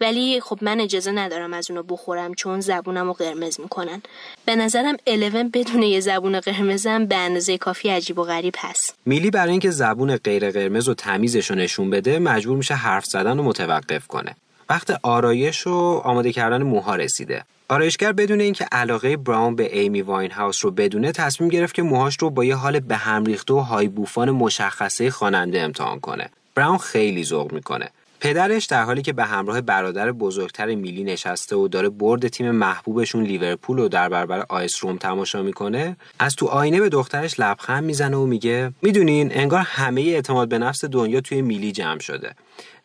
ولی 0.00 0.40
خب 0.40 0.58
من 0.62 0.80
اجازه 0.80 1.10
ندارم 1.10 1.52
از 1.52 1.70
اونو 1.70 1.82
بخورم 1.82 2.34
چون 2.34 2.60
زبونم 2.60 3.06
رو 3.06 3.12
قرمز 3.12 3.60
می‌کنن. 3.60 4.02
به 4.44 4.56
نظرم 4.56 4.96
11 5.06 5.44
بدون 5.44 5.82
یه 5.82 6.00
زبون 6.00 6.40
قرمزم 6.40 7.06
به 7.06 7.16
اندازه 7.16 7.58
کافی 7.58 7.88
عجیب 7.88 8.18
و 8.18 8.24
غریب 8.24 8.54
هست. 8.58 8.94
میلی 9.06 9.30
برای 9.30 9.50
اینکه 9.50 9.70
زبون 9.70 10.16
غیر 10.16 10.50
قرمز 10.50 10.88
و 10.88 10.94
تمیزش 10.94 11.50
رو 11.50 11.56
نشون 11.56 11.90
بده 11.90 12.18
مجبور 12.18 12.56
میشه 12.56 12.74
حرف 12.74 13.04
زدن 13.04 13.36
رو 13.36 13.42
متوقف 13.44 14.06
کنه. 14.06 14.36
وقت 14.68 14.90
آرایش 15.02 15.66
و 15.66 16.02
آماده 16.04 16.32
کردن 16.32 16.62
موها 16.62 16.96
رسیده. 16.96 17.44
آرایشگر 17.70 18.12
بدون 18.12 18.40
اینکه 18.40 18.66
علاقه 18.72 19.16
براون 19.16 19.56
به 19.56 19.78
ایمی 19.78 20.02
واین 20.02 20.30
هاوس 20.30 20.64
رو 20.64 20.70
بدونه 20.70 21.12
تصمیم 21.12 21.50
گرفت 21.50 21.74
که 21.74 21.82
موهاش 21.82 22.16
رو 22.20 22.30
با 22.30 22.44
یه 22.44 22.54
حال 22.54 22.80
به 22.80 22.96
هم 22.96 23.24
ریخته 23.24 23.54
و 23.54 23.58
های 23.58 23.88
بوفان 23.88 24.30
مشخصه 24.30 25.10
خواننده 25.10 25.60
امتحان 25.60 26.00
کنه. 26.00 26.30
براون 26.54 26.78
خیلی 26.78 27.24
ذوق 27.24 27.52
می‌کنه. 27.52 27.90
پدرش 28.20 28.66
در 28.66 28.82
حالی 28.82 29.02
که 29.02 29.12
به 29.12 29.24
همراه 29.24 29.60
برادر 29.60 30.12
بزرگتر 30.12 30.66
میلی 30.66 31.04
نشسته 31.04 31.56
و 31.56 31.68
داره 31.68 31.88
برد 31.88 32.28
تیم 32.28 32.50
محبوبشون 32.50 33.24
لیورپول 33.24 33.78
رو 33.78 33.88
در 33.88 34.08
برابر 34.08 34.46
آیس 34.48 34.84
روم 34.84 34.96
تماشا 34.96 35.42
می‌کنه 35.42 35.96
از 36.18 36.36
تو 36.36 36.46
آینه 36.46 36.80
به 36.80 36.88
دخترش 36.88 37.40
لبخند 37.40 37.84
می‌زنه 37.84 38.16
و 38.16 38.26
میگه 38.26 38.72
می‌دونین 38.82 39.38
انگار 39.38 39.60
همه 39.60 40.00
اعتماد 40.00 40.48
به 40.48 40.58
نفس 40.58 40.84
دنیا 40.84 41.20
توی 41.20 41.42
میلی 41.42 41.72
جمع 41.72 41.98
شده 41.98 42.34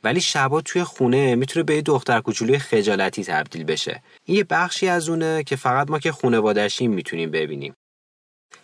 ولی 0.03 0.21
شبا 0.21 0.61
توی 0.61 0.83
خونه 0.83 1.35
می‌تونه 1.35 1.63
به 1.63 1.81
دختر 1.81 2.19
کوچولوی 2.19 2.59
خجالتی 2.59 3.23
تبدیل 3.23 3.63
بشه. 3.63 4.01
این 4.25 4.37
یه 4.37 4.43
بخشی 4.43 4.87
از 4.87 5.09
اونه 5.09 5.43
که 5.43 5.55
فقط 5.55 5.89
ما 5.89 5.99
که 5.99 6.11
خونوادشیم 6.11 6.91
می‌تونیم 6.91 7.31
ببینیم. 7.31 7.73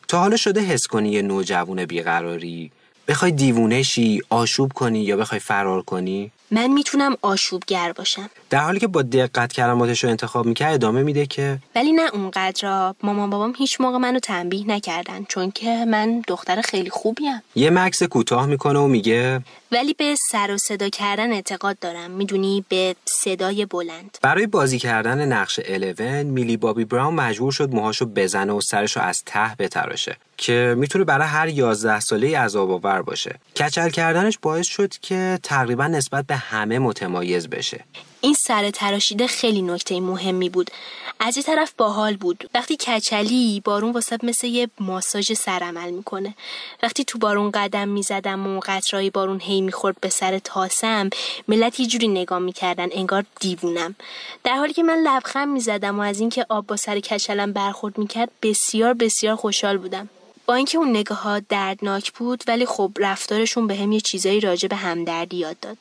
تا 0.07 0.19
حالا 0.19 0.37
شده 0.37 0.61
حس 0.61 0.87
کنی 0.87 1.09
یه 1.09 1.21
نوجوون 1.21 1.85
بیقراری؟ 1.85 2.71
بخوای 3.07 3.31
دیوونه 3.31 3.83
شی 3.83 4.21
آشوب 4.29 4.73
کنی 4.73 4.99
یا 4.99 5.17
بخوای 5.17 5.39
فرار 5.39 5.81
کنی؟ 5.81 6.31
من 6.51 6.67
می‌تونم 6.67 7.17
آشوبگر 7.21 7.91
باشم. 7.91 8.29
در 8.49 8.59
حالی 8.59 8.79
که 8.79 8.87
با 8.87 9.01
دقت 9.01 9.53
کلماتش 9.53 10.03
رو 10.03 10.09
انتخاب 10.09 10.45
می‌کرد 10.45 10.73
ادامه 10.73 11.03
میده 11.03 11.25
که 11.25 11.57
ولی 11.75 11.91
نه 11.91 12.09
اونقدر 12.13 12.93
مامان 13.03 13.29
بابام 13.29 13.53
هیچ 13.57 13.81
موقع 13.81 13.97
منو 13.97 14.19
تنبیه 14.19 14.67
نکردن 14.67 15.25
چون 15.29 15.51
که 15.51 15.85
من 15.85 16.23
دختر 16.27 16.61
خیلی 16.61 16.89
خوبیم. 16.89 17.41
یه 17.55 17.69
مکس 17.69 18.03
کوتاه 18.03 18.45
می‌کنه 18.45 18.79
و 18.79 18.87
میگه 18.87 19.41
ولی 19.71 19.93
به 19.93 20.15
سر 20.31 20.51
و 20.51 20.57
صدا 20.57 20.89
کردن 20.89 21.31
اعتقاد 21.31 21.79
دارم. 21.79 22.11
می‌دونی 22.11 22.65
به 22.69 22.95
صدای 23.05 23.65
بلند. 23.65 24.17
برای 24.21 24.47
بازی 24.47 24.79
کردن 24.79 25.31
نقش 25.33 25.59
11 25.59 26.23
میلی 26.23 26.57
بابی 26.57 26.85
براون 26.85 27.13
مجبور 27.13 27.51
شد 27.51 27.73
موهاشو 27.73 28.05
بزنه 28.05 28.53
و 28.53 28.61
سرشو 28.61 28.99
از 28.99 29.23
ته 29.25 29.55
بتراشه 29.59 30.17
که 30.37 30.75
می‌تونه 30.77 31.03
برای 31.03 31.27
هر 31.27 31.47
11 31.47 31.99
ساله 31.99 32.39
عذاب 32.39 32.71
آور 32.71 33.01
باشه. 33.01 33.39
کچل 33.57 33.89
کردنش 33.89 34.37
باعث 34.41 34.67
شد 34.67 34.93
که 35.01 35.39
تقریبا 35.43 35.87
نسبت 35.87 36.25
به 36.25 36.40
همه 36.41 36.79
متمایز 36.79 37.47
بشه. 37.47 37.83
این 38.21 38.33
سر 38.47 38.69
تراشیده 38.69 39.27
خیلی 39.27 39.61
نکته 39.61 39.99
مهمی 39.99 40.49
بود. 40.49 40.71
از 41.19 41.37
یه 41.37 41.43
طرف 41.43 41.73
باحال 41.77 42.17
بود. 42.17 42.49
وقتی 42.53 42.75
کچلی 42.75 43.61
بارون 43.65 43.91
واسه 43.91 44.17
مثل 44.23 44.47
یه 44.47 44.69
ماساژ 44.79 45.33
سر 45.33 45.59
عمل 45.63 45.91
می‌کنه. 45.91 46.35
وقتی 46.83 47.03
تو 47.03 47.19
بارون 47.19 47.51
قدم 47.51 47.87
می‌زدم 47.87 48.47
و 48.47 48.59
قطرهای 48.65 49.09
بارون 49.09 49.41
هی 49.41 49.61
می‌خورد 49.61 49.97
به 50.01 50.09
سر 50.09 50.39
تاسم 50.39 51.09
ملت 51.47 51.79
یه 51.79 51.87
جوری 51.87 52.07
نگاه 52.07 52.39
می‌کردن 52.39 52.87
انگار 52.91 53.25
دیوونم. 53.39 53.95
در 54.43 54.55
حالی 54.55 54.73
که 54.73 54.83
من 54.83 54.97
لبخند 55.07 55.47
می‌زدم 55.47 55.99
و 55.99 56.01
از 56.01 56.19
اینکه 56.19 56.45
آب 56.49 56.67
با 56.67 56.75
سر 56.75 56.99
کچلم 56.99 57.53
برخورد 57.53 57.97
می‌کرد 57.97 58.29
بسیار 58.41 58.93
بسیار 58.93 59.35
خوشحال 59.35 59.77
بودم. 59.77 60.09
با 60.45 60.53
اینکه 60.55 60.77
اون 60.77 60.89
نگاه 60.89 61.21
ها 61.21 61.39
دردناک 61.39 62.13
بود 62.13 62.43
ولی 62.47 62.65
خب 62.65 62.91
رفتارشون 62.97 63.67
به 63.67 63.75
هم 63.75 63.91
یه 63.91 64.01
چیزایی 64.01 64.39
راجع 64.39 64.67
به 64.67 64.75
همدردی 64.75 65.37
یاد 65.37 65.59
داد. 65.59 65.77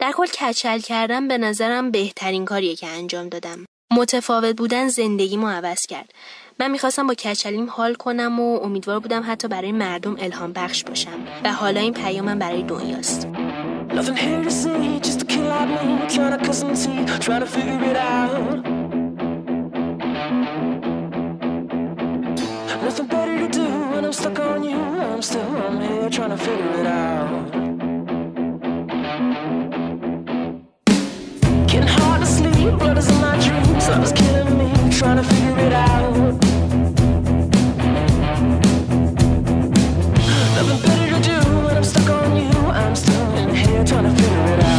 در 0.00 0.12
کل 0.12 0.26
کچل 0.26 0.78
کردن 0.78 1.28
به 1.28 1.38
نظرم 1.38 1.90
بهترین 1.90 2.44
کاریه 2.44 2.76
که 2.76 2.86
انجام 2.86 3.28
دادم 3.28 3.66
متفاوت 3.92 4.56
بودن 4.56 4.88
زندگیمو 4.88 5.48
عوض 5.48 5.86
کرد 5.88 6.12
من 6.58 6.70
می‌خواستم 6.70 7.06
با 7.06 7.14
کچلیم 7.14 7.70
حال 7.70 7.94
کنم 7.94 8.40
و 8.40 8.60
امیدوار 8.62 8.98
بودم 9.00 9.22
حتی 9.26 9.48
برای 9.48 9.72
مردم 9.72 10.16
الهام 10.18 10.52
بخش 10.52 10.84
باشم 10.84 11.26
و 11.44 11.52
حالا 11.52 11.80
این 11.80 11.92
پیامم 11.92 12.38
برای 12.38 12.62
دنیاست. 12.62 13.28
Nothing 22.90 23.08
better 23.14 23.36
to 23.42 23.48
do 23.58 23.66
when 23.92 24.04
I'm 24.08 24.14
stuck 24.20 24.38
on 24.50 24.60
you. 24.68 24.80
I'm 25.14 25.22
still 25.30 25.50
I'm 25.66 25.76
here 25.80 26.10
trying 26.16 26.32
to 26.36 26.40
figure 26.46 26.72
it 26.80 26.86
out. 26.86 27.79
Hard 31.72 32.20
to 32.20 32.26
sleep, 32.26 32.78
blood 32.78 32.98
is 32.98 33.08
in 33.08 33.20
my 33.20 33.38
dreams. 33.38 34.12
Killing 34.12 34.58
me, 34.58 34.90
trying 34.90 35.18
to 35.18 35.22
figure 35.22 35.58
it 35.60 35.72
out. 35.72 36.12
Nothing 40.56 40.80
better 40.82 41.14
to 41.14 41.20
do 41.22 41.38
when 41.64 41.76
I'm 41.76 41.84
stuck 41.84 42.10
on 42.10 42.36
you. 42.36 42.50
I'm 42.50 42.96
still 42.96 43.36
in 43.36 43.54
here 43.54 43.84
trying 43.84 44.04
to 44.04 44.10
figure 44.20 44.54
it 44.54 44.60
out. 44.64 44.69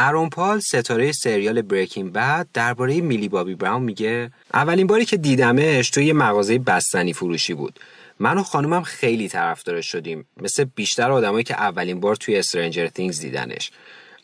ارون 0.00 0.28
پال 0.28 0.60
ستاره 0.60 1.12
سریال 1.12 1.62
بریکینگ 1.62 2.12
بد 2.12 2.46
درباره 2.54 3.00
میلی 3.00 3.28
بابی 3.28 3.54
براون 3.54 3.82
میگه 3.82 4.30
اولین 4.54 4.86
باری 4.86 5.04
که 5.04 5.16
دیدمش 5.16 5.90
توی 5.90 6.06
یه 6.06 6.12
مغازه 6.12 6.58
بستنی 6.58 7.12
فروشی 7.12 7.54
بود. 7.54 7.80
من 8.18 8.38
و 8.38 8.42
خانومم 8.42 8.82
خیلی 8.82 9.28
طرفدارش 9.28 9.86
شدیم 9.86 10.26
مثل 10.42 10.64
بیشتر 10.64 11.10
آدمایی 11.10 11.44
که 11.44 11.54
اولین 11.54 12.00
بار 12.00 12.16
توی 12.16 12.36
استرنجر 12.36 12.86
تینگز 12.86 13.20
دیدنش. 13.20 13.70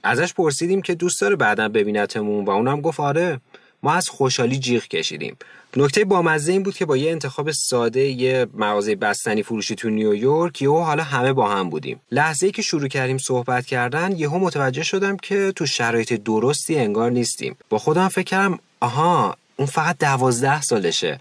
ازش 0.02 0.34
پرسیدیم 0.34 0.82
که 0.82 0.94
دوست 0.94 1.20
داره 1.20 1.36
بعدا 1.36 1.68
ببینتمون 1.68 2.44
و 2.44 2.50
اونم 2.50 2.80
گفت 2.80 3.00
آره 3.00 3.40
ما 3.82 3.92
از 3.92 4.08
خوشحالی 4.08 4.58
جیغ 4.58 4.88
کشیدیم. 4.88 5.36
نکته 5.76 6.04
بامزه 6.04 6.52
این 6.52 6.62
بود 6.62 6.74
که 6.74 6.84
با 6.84 6.96
یه 6.96 7.10
انتخاب 7.10 7.50
ساده 7.50 8.00
یه 8.00 8.46
مغازه 8.54 8.94
بستنی 8.94 9.42
فروشی 9.42 9.74
تو 9.74 9.90
نیویورک 9.90 10.62
یهو 10.62 10.80
حالا 10.80 11.02
همه 11.02 11.32
با 11.32 11.48
هم 11.48 11.70
بودیم. 11.70 12.00
لحظه 12.10 12.46
ای 12.46 12.52
که 12.52 12.62
شروع 12.62 12.88
کردیم 12.88 13.18
صحبت 13.18 13.66
کردن 13.66 14.12
یهو 14.16 14.38
متوجه 14.38 14.82
شدم 14.82 15.16
که 15.16 15.52
تو 15.56 15.66
شرایط 15.66 16.12
درستی 16.12 16.78
انگار 16.78 17.10
نیستیم. 17.10 17.56
با 17.68 17.78
خودم 17.78 18.08
فکر 18.08 18.22
کردم 18.24 18.58
آها 18.80 19.36
اون 19.56 19.66
فقط 19.66 19.98
دوازده 19.98 20.62
سالشه. 20.62 21.20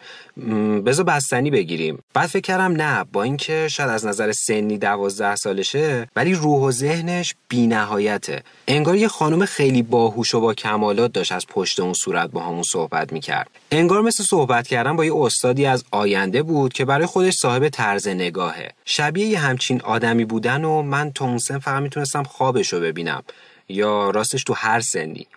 بذار 0.85 1.05
بستنی 1.05 1.51
بگیریم. 1.51 1.99
بعد 2.13 2.27
فکر 2.27 2.41
کردم 2.41 2.71
نه 2.71 3.05
با 3.11 3.23
اینکه 3.23 3.67
شاید 3.71 3.89
از 3.89 4.05
نظر 4.05 4.31
سنی 4.31 4.77
دوازده 4.77 5.35
سالشه 5.35 6.07
ولی 6.15 6.33
روح 6.33 6.61
و 6.61 6.71
ذهنش 6.71 7.35
بی 7.49 7.67
نهایته 7.67 8.43
انگار 8.67 8.95
یه 8.95 9.07
خانم 9.07 9.45
خیلی 9.45 9.81
باهوش 9.81 10.35
و 10.35 10.39
با 10.39 10.53
کمالات 10.53 11.13
داشت 11.13 11.31
از 11.31 11.47
پشت 11.47 11.79
اون 11.79 11.93
صورت 11.93 12.29
با 12.29 12.41
همون 12.41 12.63
صحبت 12.63 13.13
می‌کرد. 13.13 13.49
انگار 13.71 14.01
مثل 14.01 14.23
صحبت 14.23 14.67
کردن 14.67 14.95
با 14.95 15.05
یه 15.05 15.15
استادی 15.15 15.65
از 15.65 15.83
آینده 15.91 16.43
بود 16.43 16.73
که 16.73 16.85
برای 16.85 17.05
خودش 17.05 17.33
صاحب 17.33 17.69
طرز 17.69 18.07
نگاهه. 18.07 18.69
شبیه 18.85 19.25
یه 19.25 19.39
همچین 19.39 19.81
آدمی 19.81 20.25
بودن 20.25 20.63
و 20.63 20.81
من 20.81 21.11
تو 21.11 21.23
اون 21.25 21.37
سن 21.37 21.59
فقط 21.59 21.81
می‌تونستم 21.81 22.23
خوابش 22.23 22.73
رو 22.73 22.79
ببینم. 22.79 23.23
یا 23.69 24.09
راستش 24.09 24.43
تو 24.43 24.53
هر 24.53 24.79
سنی. 24.79 25.27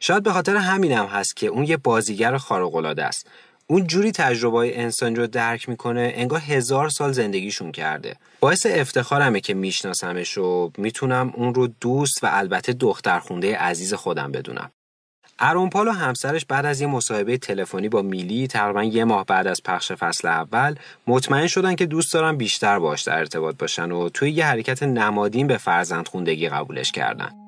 شاید 0.00 0.22
به 0.22 0.32
خاطر 0.32 0.56
همینم 0.56 1.06
هست 1.06 1.36
که 1.36 1.46
اون 1.46 1.64
یه 1.64 1.76
بازیگر 1.76 2.36
خارق‌العاده 2.36 3.04
است. 3.04 3.26
اون 3.66 3.86
جوری 3.86 4.12
تجربه 4.12 4.80
انسان 4.80 5.16
رو 5.16 5.26
درک 5.26 5.68
می‌کنه 5.68 6.12
انگار 6.16 6.40
هزار 6.40 6.88
سال 6.88 7.12
زندگیشون 7.12 7.72
کرده. 7.72 8.16
باعث 8.40 8.66
افتخارمه 8.66 9.40
که 9.40 9.54
میشناسمش 9.54 10.38
و 10.38 10.70
می‌تونم 10.78 11.32
اون 11.36 11.54
رو 11.54 11.66
دوست 11.66 12.24
و 12.24 12.28
البته 12.30 12.72
دخترخونده 12.72 13.56
عزیز 13.56 13.94
خودم 13.94 14.32
بدونم. 14.32 14.70
ارون 15.42 15.70
پال 15.70 15.88
و 15.88 15.92
همسرش 15.92 16.44
بعد 16.44 16.66
از 16.66 16.80
یه 16.80 16.86
مصاحبه 16.86 17.38
تلفنی 17.38 17.88
با 17.88 18.02
میلی 18.02 18.46
تقریبا 18.46 18.84
یه 18.84 19.04
ماه 19.04 19.26
بعد 19.26 19.46
از 19.46 19.62
پخش 19.62 19.92
فصل 19.92 20.28
اول 20.28 20.74
مطمئن 21.06 21.46
شدن 21.46 21.74
که 21.74 21.86
دوست 21.86 22.14
دارن 22.14 22.36
بیشتر 22.36 22.78
باش 22.78 23.02
در 23.02 23.18
ارتباط 23.18 23.56
باشن 23.56 23.90
و 23.90 24.08
توی 24.08 24.30
یه 24.30 24.46
حرکت 24.46 24.82
نمادین 24.82 25.46
به 25.46 25.56
فرزندخوندگی 25.56 26.48
قبولش 26.48 26.92
کردن. 26.92 27.39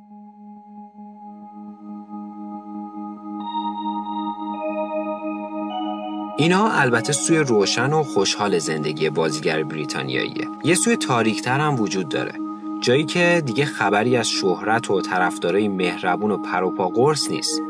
اینا 6.42 6.68
البته 6.68 7.12
سوی 7.12 7.38
روشن 7.38 7.92
و 7.92 8.02
خوشحال 8.02 8.58
زندگی 8.58 9.10
بازیگر 9.10 9.62
بریتانیاییه. 9.62 10.48
یه 10.64 10.74
سوی 10.74 10.96
تاریکتر 10.96 11.60
هم 11.60 11.80
وجود 11.80 12.08
داره. 12.08 12.34
جایی 12.80 13.04
که 13.04 13.42
دیگه 13.46 13.64
خبری 13.64 14.16
از 14.16 14.28
شهرت 14.28 14.90
و 14.90 15.00
طرفدارای 15.00 15.68
مهربون 15.68 16.30
و 16.30 16.36
پروپا 16.36 16.88
قرص 16.88 17.30
نیست. 17.30 17.60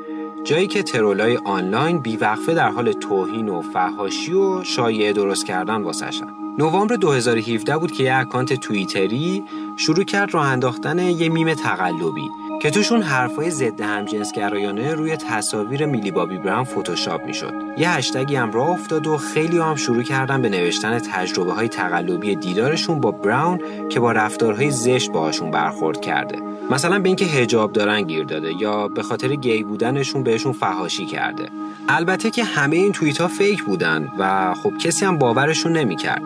جایی 0.45 0.67
که 0.67 0.83
troll 0.83 1.30
ای 1.30 1.39
آنلاین 1.45 1.99
بیوقفه 1.99 2.55
در 2.55 2.69
حال 2.69 2.93
توهین 2.93 3.49
و 3.49 3.63
فحاشی 3.63 4.33
و 4.33 4.65
شایعه 4.65 5.13
درست 5.13 5.47
کردن 5.47 5.83
واسشن 5.83 6.27
نوامبر 6.59 6.97
2017 6.97 7.79
بود 7.79 7.93
که 7.93 8.05
یه 8.05 8.15
اکانت 8.15 8.53
توییتری 8.53 9.45
شروع 9.77 10.05
کرد 10.05 10.35
راه 10.35 10.47
انداختن 10.47 10.99
یه 10.99 11.29
میم 11.29 11.55
تقلبی. 11.55 12.29
که 12.63 12.71
توشون 12.71 13.03
حرفای 13.03 13.51
ضد 13.51 13.81
همجنسگرایانه 13.81 14.95
روی 14.95 15.17
تصاویر 15.17 15.87
میلی 15.87 16.11
بابی 16.11 16.39
براون 16.39 16.65
فتوشاپ 16.65 17.25
می‌شد. 17.25 17.55
یه 17.77 17.91
هشتگی 17.91 18.37
هم 18.37 18.53
راه 18.53 18.71
افتاد 18.71 19.07
و 19.07 19.17
خیلی 19.17 19.59
هم 19.59 19.77
شروع 19.77 20.03
کردن 20.03 20.43
به 20.43 20.49
نوشتن 20.49 20.99
تجربه 20.99 21.53
های 21.53 21.69
تقلبی 21.69 22.37
دیدارشون 22.37 23.01
با 23.01 23.11
براون 23.11 23.61
که 23.89 24.01
با 24.01 24.13
رفتارهای 24.13 24.71
زشت 24.71 25.13
باهاشون 25.13 25.51
برخورد 25.51 26.01
کرده. 26.01 26.39
مثلا 26.71 26.99
به 26.99 27.09
اینکه 27.09 27.25
حجاب 27.25 27.73
دارن 27.73 28.03
گیر 28.03 28.25
داده 28.25 28.53
یا 28.61 28.89
به 28.89 29.03
خاطر 29.03 29.35
گی 29.35 29.63
بودنشون 29.63 30.23
بهشون 30.23 30.53
فحاشی 30.53 31.07
کرده. 31.07 31.49
البته 31.89 32.31
که 32.31 32.45
همه 32.45 32.77
این 32.77 32.93
توییت 32.93 33.21
ها 33.21 33.29
fake 33.29 33.63
بودن 33.63 34.09
و 34.19 34.55
خب 34.55 34.73
کسی 34.79 35.05
هم 35.05 35.19
باورشون 35.19 35.73
نمی‌کرد. 35.73 36.23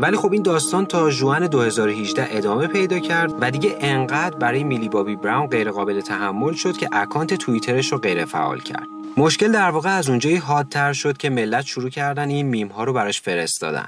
ولی 0.00 0.16
خب 0.16 0.32
این 0.32 0.42
داستان 0.42 0.86
تا 0.86 1.10
ژوئن 1.10 1.46
2018 1.46 2.26
ادامه 2.30 2.66
پیدا 2.66 2.98
کرد 2.98 3.34
و 3.40 3.50
دیگه 3.50 3.76
انقدر 3.80 4.36
برای 4.36 4.64
میلی 4.64 4.88
بابی 4.88 5.16
براون 5.16 5.46
غیر 5.46 5.70
قابل 5.70 6.00
تحمل 6.00 6.52
شد 6.52 6.76
که 6.76 6.88
اکانت 6.92 7.34
توییترش 7.34 7.92
رو 7.92 7.98
غیر 7.98 8.24
فعال 8.24 8.60
کرد. 8.60 8.86
مشکل 9.16 9.52
در 9.52 9.70
واقع 9.70 9.96
از 9.96 10.08
اونجایی 10.08 10.36
حادتر 10.36 10.92
شد 10.92 11.16
که 11.16 11.30
ملت 11.30 11.64
شروع 11.64 11.90
کردن 11.90 12.28
این 12.28 12.46
میم 12.46 12.68
ها 12.68 12.84
رو 12.84 12.92
براش 12.92 13.20
فرستادن. 13.20 13.86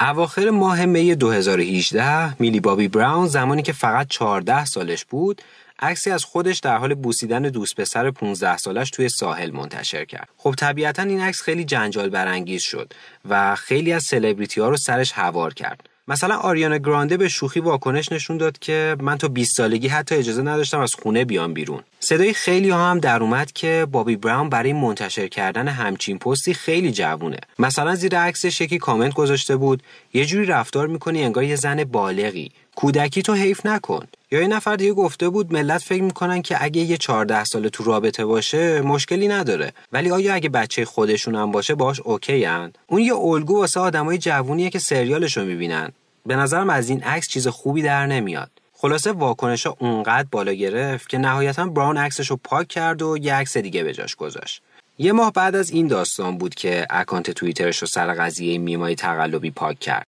اواخر 0.00 0.50
ماه 0.50 0.86
می 0.86 1.14
2018 1.14 2.42
میلی 2.42 2.60
بابی 2.60 2.88
براون 2.88 3.26
زمانی 3.26 3.62
که 3.62 3.72
فقط 3.72 4.06
14 4.08 4.64
سالش 4.64 5.04
بود 5.04 5.42
عکسی 5.78 6.10
از 6.10 6.24
خودش 6.24 6.58
در 6.58 6.76
حال 6.76 6.94
بوسیدن 6.94 7.42
دوست 7.42 7.76
پسر 7.76 8.10
15 8.10 8.56
سالش 8.56 8.90
توی 8.90 9.08
ساحل 9.08 9.50
منتشر 9.50 10.04
کرد. 10.04 10.28
خب 10.36 10.54
طبیعتا 10.58 11.02
این 11.02 11.20
عکس 11.20 11.42
خیلی 11.42 11.64
جنجال 11.64 12.08
برانگیز 12.08 12.62
شد 12.62 12.92
و 13.28 13.56
خیلی 13.56 13.92
از 13.92 14.02
سلبریتی 14.02 14.60
ها 14.60 14.68
رو 14.68 14.76
سرش 14.76 15.12
هوار 15.12 15.54
کرد. 15.54 15.88
مثلا 16.08 16.36
آریانا 16.36 16.78
گرانده 16.78 17.16
به 17.16 17.28
شوخی 17.28 17.60
واکنش 17.60 18.12
نشون 18.12 18.36
داد 18.36 18.58
که 18.58 18.96
من 19.00 19.18
تا 19.18 19.28
20 19.28 19.56
سالگی 19.56 19.88
حتی 19.88 20.14
اجازه 20.14 20.42
نداشتم 20.42 20.80
از 20.80 20.94
خونه 20.94 21.24
بیام 21.24 21.54
بیرون. 21.54 21.82
صدای 22.00 22.32
خیلی 22.32 22.70
ها 22.70 22.90
هم 22.90 22.98
در 22.98 23.22
اومد 23.22 23.52
که 23.52 23.86
بابی 23.92 24.16
براون 24.16 24.48
برای 24.48 24.72
منتشر 24.72 25.28
کردن 25.28 25.68
همچین 25.68 26.18
پستی 26.18 26.54
خیلی 26.54 26.92
جوونه. 26.92 27.38
مثلا 27.58 27.94
زیر 27.94 28.18
عکسش 28.18 28.60
یکی 28.60 28.78
کامنت 28.78 29.14
گذاشته 29.14 29.56
بود 29.56 29.82
یه 30.14 30.26
جوری 30.26 30.46
رفتار 30.46 30.86
می‌کنی 30.86 31.24
انگار 31.24 31.44
یه 31.44 31.56
زن 31.56 31.84
بالغی. 31.84 32.52
کودکی 32.76 33.22
تو 33.22 33.32
حیف 33.32 33.66
نکن. 33.66 34.06
یا 34.30 34.40
یه 34.40 34.46
نفر 34.46 34.76
دیگه 34.76 34.92
گفته 34.92 35.28
بود 35.28 35.52
ملت 35.52 35.82
فکر 35.82 36.02
می‌کنن 36.02 36.42
که 36.42 36.64
اگه 36.64 36.82
یه 36.82 36.96
14 36.96 37.44
ساله 37.44 37.68
تو 37.70 37.84
رابطه 37.84 38.24
باشه 38.24 38.80
مشکلی 38.80 39.28
نداره 39.28 39.72
ولی 39.92 40.10
آیا 40.10 40.34
اگه 40.34 40.48
بچه 40.48 40.84
خودشون 40.84 41.34
هم 41.34 41.50
باشه 41.50 41.74
باش 41.74 42.00
OK 42.00 42.44
هن؟ 42.44 42.72
اون 42.86 43.00
یه 43.00 43.14
الگو 43.14 43.58
واسه 43.58 43.80
آدمای 43.80 44.18
جوونیه 44.18 44.70
که 44.70 44.78
سریالشو 44.78 45.44
می‌بینن 45.44 45.92
به 46.26 46.36
نظرم 46.36 46.70
از 46.70 46.88
این 46.88 47.02
عکس 47.02 47.28
چیز 47.28 47.48
خوبی 47.48 47.82
در 47.82 48.06
نمیاد 48.06 48.50
خلاصه 48.72 49.12
واکنش 49.12 49.66
اونقدر 49.66 50.28
بالا 50.30 50.52
گرفت 50.52 51.08
که 51.08 51.18
نهایتا 51.18 51.66
براون 51.66 51.96
عکسش 51.96 52.30
رو 52.30 52.38
پاک 52.44 52.68
کرد 52.68 53.02
و 53.02 53.18
یه 53.18 53.34
عکس 53.34 53.56
دیگه 53.56 53.84
به 53.84 53.92
جاش 53.92 54.14
گذاشت 54.14 54.62
یه 54.98 55.12
ماه 55.12 55.32
بعد 55.32 55.54
از 55.54 55.70
این 55.70 55.86
داستان 55.86 56.38
بود 56.38 56.54
که 56.54 56.86
اکانت 56.90 57.30
توییترش 57.30 57.78
رو 57.78 57.86
سر 57.86 58.14
قضیه 58.14 58.58
میمای 58.58 58.94
تقلبی 58.94 59.50
پاک 59.50 59.78
کرد. 59.78 60.06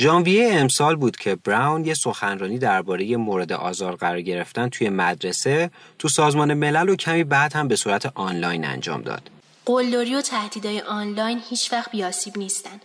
ژانویه 0.00 0.54
امسال 0.54 0.96
بود 0.96 1.16
که 1.16 1.34
براون 1.34 1.84
یه 1.84 1.94
سخنرانی 1.94 2.58
درباره 2.58 3.16
مورد 3.16 3.52
آزار 3.52 3.96
قرار 3.96 4.20
گرفتن 4.20 4.68
توی 4.68 4.88
مدرسه 4.88 5.70
تو 5.98 6.08
سازمان 6.08 6.54
ملل 6.54 6.88
و 6.88 6.96
کمی 6.96 7.24
بعد 7.24 7.52
هم 7.52 7.68
به 7.68 7.76
صورت 7.76 8.12
آنلاین 8.14 8.64
انجام 8.64 9.02
داد. 9.02 9.30
قلدری 9.64 10.14
و 10.14 10.20
تهدیدهای 10.20 10.80
آنلاین 10.80 11.42
هیچ 11.50 11.72
وقت 11.72 11.90
بیاسیب 11.90 12.38
نیستن. 12.38 12.80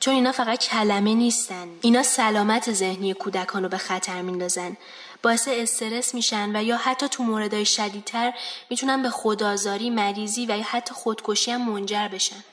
چون 0.00 0.14
اینا 0.14 0.32
فقط 0.32 0.58
کلمه 0.58 1.14
نیستن. 1.14 1.66
اینا 1.80 2.02
سلامت 2.02 2.72
ذهنی 2.72 3.14
کودکان 3.14 3.62
رو 3.62 3.68
به 3.68 3.78
خطر 3.78 4.22
میندازن. 4.22 4.76
باعث 5.22 5.48
استرس 5.48 6.14
میشن 6.14 6.56
و 6.56 6.62
یا 6.64 6.76
حتی 6.76 7.08
تو 7.08 7.22
موردهای 7.22 7.64
شدیدتر 7.64 8.32
می‌تونن 8.70 9.02
به 9.02 9.10
خودآزاری 9.10 9.90
مریضی 9.90 10.46
و 10.46 10.58
یا 10.58 10.64
حتی 10.70 10.94
خودکشی 10.94 11.50
هم 11.50 11.70
منجر 11.70 12.08
بشن. 12.08 12.44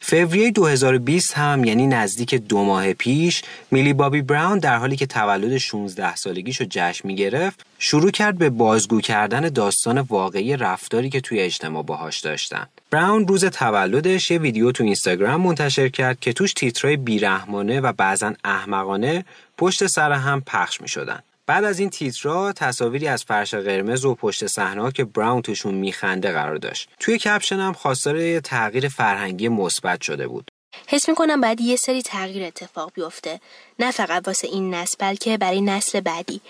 فوریه 0.00 0.50
2020 0.50 1.34
هم 1.34 1.64
یعنی 1.64 1.86
نزدیک 1.86 2.34
دو 2.34 2.64
ماه 2.64 2.92
پیش 2.92 3.42
میلی 3.70 3.92
بابی 3.92 4.22
براون 4.22 4.58
در 4.58 4.76
حالی 4.76 4.96
که 4.96 5.06
تولد 5.06 5.58
16 5.58 6.16
سالگیشو 6.16 6.64
جشن 6.70 7.08
می 7.08 7.16
گرفت 7.16 7.66
شروع 7.78 8.10
کرد 8.10 8.38
به 8.38 8.50
بازگو 8.50 9.00
کردن 9.00 9.40
داستان 9.48 9.98
واقعی 9.98 10.56
رفتاری 10.56 11.10
که 11.10 11.20
توی 11.20 11.40
اجتماع 11.40 11.82
باهاش 11.82 12.18
داشتن. 12.18 12.66
براون 12.90 13.28
روز 13.28 13.44
تولدش 13.44 14.30
یه 14.30 14.38
ویدیو 14.38 14.72
تو 14.72 14.84
اینستاگرام 14.84 15.40
منتشر 15.40 15.88
کرد 15.88 16.20
که 16.20 16.32
توش 16.32 16.52
تیترای 16.52 16.96
بیرحمانه 16.96 17.80
و 17.80 17.92
بعضا 17.92 18.32
احمقانه 18.44 19.24
پشت 19.58 19.86
سر 19.86 20.12
هم 20.12 20.42
پخش 20.46 20.80
می 20.80 20.88
شدن. 20.88 21.22
بعد 21.46 21.64
از 21.64 21.78
این 21.78 21.90
تیترا 21.90 22.52
تصاویری 22.52 23.08
از 23.08 23.24
فرش 23.24 23.54
قرمز 23.54 24.04
و 24.04 24.14
پشت 24.14 24.46
صحنه 24.46 24.92
که 24.92 25.04
براون 25.04 25.42
توشون 25.42 25.74
میخنده 25.74 26.32
قرار 26.32 26.56
داشت. 26.56 26.88
توی 27.00 27.18
کپشن 27.18 27.56
هم 27.56 27.72
خواستار 27.72 28.40
تغییر 28.40 28.88
فرهنگی 28.88 29.48
مثبت 29.48 30.00
شده 30.02 30.28
بود. 30.28 30.50
حس 30.88 31.08
می‌کنم 31.08 31.40
باید 31.40 31.60
یه 31.60 31.76
سری 31.76 32.02
تغییر 32.02 32.44
اتفاق 32.44 32.92
بیفته 32.94 33.40
نه 33.78 33.90
فقط 33.90 34.26
واسه 34.26 34.48
این 34.48 34.74
نسل 34.74 34.96
بلکه 34.98 35.38
برای 35.38 35.60
نسل 35.60 36.00
بعدی 36.00 36.40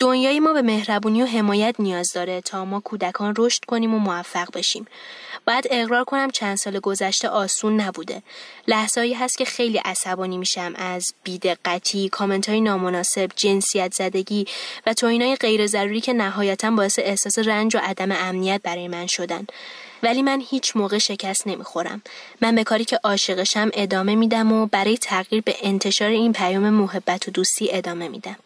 دنیای 0.00 0.40
ما 0.40 0.52
به 0.52 0.62
مهربونی 0.62 1.22
و 1.22 1.26
حمایت 1.26 1.74
نیاز 1.78 2.12
داره 2.12 2.40
تا 2.40 2.64
ما 2.64 2.80
کودکان 2.80 3.34
رشد 3.38 3.64
کنیم 3.64 3.94
و 3.94 3.98
موفق 3.98 4.48
بشیم 4.54 4.86
باید 5.46 5.68
اقرار 5.70 6.04
کنم 6.04 6.30
چند 6.30 6.56
سال 6.56 6.78
گذشته 6.78 7.28
آسون 7.28 7.80
نبوده 7.80 8.22
لحظه‌ای 8.68 9.14
هست 9.14 9.38
که 9.38 9.44
خیلی 9.44 9.78
عصبانی 9.78 10.38
میشم 10.38 10.72
از 10.76 11.14
بیدقتی 11.24 12.08
کامنت 12.08 12.48
های 12.48 12.60
نامناسب 12.60 13.30
جنسیت 13.36 13.94
زدگی 13.94 14.46
و 14.86 14.94
توهینای 14.94 15.36
غیر 15.36 15.66
ضروری 15.66 16.00
که 16.00 16.12
نهایتا 16.12 16.70
باعث 16.70 16.98
احساس 17.02 17.38
رنج 17.38 17.76
و 17.76 17.78
عدم 17.82 18.12
امنیت 18.12 18.60
برای 18.64 18.88
من 18.88 19.06
شدن 19.06 19.46
ولی 20.02 20.22
من 20.22 20.42
هیچ 20.50 20.76
موقع 20.76 20.98
شکست 20.98 21.46
نمی‌خورم. 21.46 22.02
من 22.40 22.54
به 22.54 22.64
کاری 22.64 22.84
که 22.84 23.00
عاشقشم 23.04 23.70
ادامه 23.74 24.14
میدم 24.14 24.52
و 24.52 24.66
برای 24.66 24.98
تغییر 24.98 25.42
به 25.42 25.56
انتشار 25.62 26.08
این 26.08 26.32
پیام 26.32 26.70
محبت 26.70 27.28
و 27.28 27.30
دوستی 27.30 27.68
ادامه 27.72 28.08
میدم. 28.08 28.36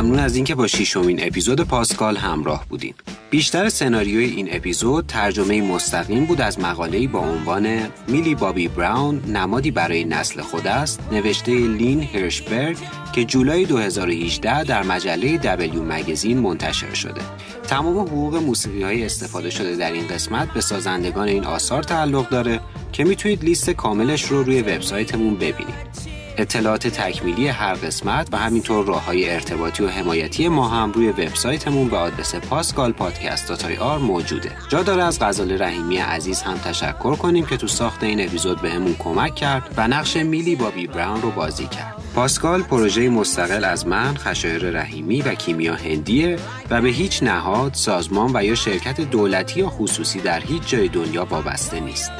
ممنون 0.00 0.18
از 0.18 0.36
اینکه 0.36 0.54
با 0.54 0.66
شیشمین 0.66 1.26
اپیزود 1.26 1.60
پاسکال 1.60 2.16
همراه 2.16 2.66
بودین. 2.68 2.94
بیشتر 3.30 3.68
سناریوی 3.68 4.24
این 4.24 4.48
اپیزود 4.50 5.06
ترجمه 5.06 5.62
مستقیم 5.62 6.24
بود 6.24 6.40
از 6.40 6.60
مقاله‌ای 6.60 7.06
با 7.06 7.18
عنوان 7.18 7.80
میلی 8.08 8.34
بابی 8.34 8.68
براون 8.68 9.22
نمادی 9.24 9.70
برای 9.70 10.04
نسل 10.04 10.40
خود 10.40 10.66
است 10.66 11.00
نوشته 11.12 11.52
لین 11.52 12.02
هرشبرگ 12.02 12.76
که 13.12 13.24
جولای 13.24 13.64
2018 13.64 14.64
در 14.64 14.82
مجله 14.82 15.36
دبلیو 15.36 15.82
مگزین 15.82 16.38
منتشر 16.38 16.94
شده. 16.94 17.20
تمام 17.68 17.98
حقوق 17.98 18.36
موسیقی 18.36 18.82
های 18.82 19.04
استفاده 19.04 19.50
شده 19.50 19.76
در 19.76 19.92
این 19.92 20.06
قسمت 20.06 20.52
به 20.52 20.60
سازندگان 20.60 21.28
این 21.28 21.44
آثار 21.44 21.82
تعلق 21.82 22.28
داره 22.28 22.60
که 22.92 23.04
می‌تونید 23.04 23.44
لیست 23.44 23.70
کاملش 23.70 24.24
رو 24.24 24.42
روی 24.42 24.62
وبسایتمون 24.62 25.34
ببینید. 25.34 26.09
اطلاعات 26.38 26.86
تکمیلی 26.86 27.48
هر 27.48 27.74
قسمت 27.74 28.28
و 28.32 28.36
همینطور 28.36 28.86
راه 28.86 29.04
های 29.04 29.30
ارتباطی 29.30 29.82
و 29.82 29.88
حمایتی 29.88 30.48
ما 30.48 30.68
هم 30.68 30.92
روی 30.92 31.08
وبسایتمون 31.08 31.88
به 31.88 31.96
آدرس 31.96 32.34
پاسکال 32.34 32.92
پادکست 32.92 33.50
آر 33.80 33.98
موجوده. 33.98 34.52
جا 34.68 34.82
داره 34.82 35.04
از 35.04 35.18
غزال 35.20 35.62
رحیمی 35.62 35.96
عزیز 35.96 36.42
هم 36.42 36.58
تشکر 36.58 37.16
کنیم 37.16 37.46
که 37.46 37.56
تو 37.56 37.66
ساخت 37.66 38.02
این 38.02 38.20
اپیزود 38.20 38.62
بهمون 38.62 38.96
کمک 38.98 39.34
کرد 39.34 39.74
و 39.76 39.88
نقش 39.88 40.16
میلی 40.16 40.56
بابی 40.56 40.86
براون 40.86 41.22
رو 41.22 41.30
بازی 41.30 41.66
کرد. 41.66 41.94
پاسکال 42.14 42.62
پروژه 42.62 43.08
مستقل 43.08 43.64
از 43.64 43.86
من، 43.86 44.16
خشایر 44.16 44.70
رحیمی 44.70 45.22
و 45.22 45.34
کیمیا 45.34 45.74
هندیه 45.74 46.36
و 46.70 46.80
به 46.80 46.88
هیچ 46.88 47.22
نهاد، 47.22 47.74
سازمان 47.74 48.30
و 48.34 48.44
یا 48.44 48.54
شرکت 48.54 49.00
دولتی 49.00 49.60
یا 49.60 49.68
خصوصی 49.68 50.20
در 50.20 50.40
هیچ 50.40 50.62
جای 50.66 50.88
دنیا 50.88 51.24
وابسته 51.24 51.80
نیست. 51.80 52.10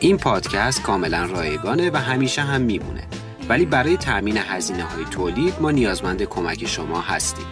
این 0.00 0.16
پادکست 0.16 0.82
کاملا 0.82 1.24
رایگانه 1.24 1.90
و 1.90 1.96
همیشه 1.96 2.42
هم 2.42 2.60
میمونه. 2.60 3.02
ولی 3.48 3.66
برای 3.66 3.96
تأمین 3.96 4.36
هزینه 4.36 4.82
های 4.82 5.04
تولید 5.04 5.54
ما 5.60 5.70
نیازمند 5.70 6.22
کمک 6.22 6.66
شما 6.66 7.00
هستیم. 7.00 7.46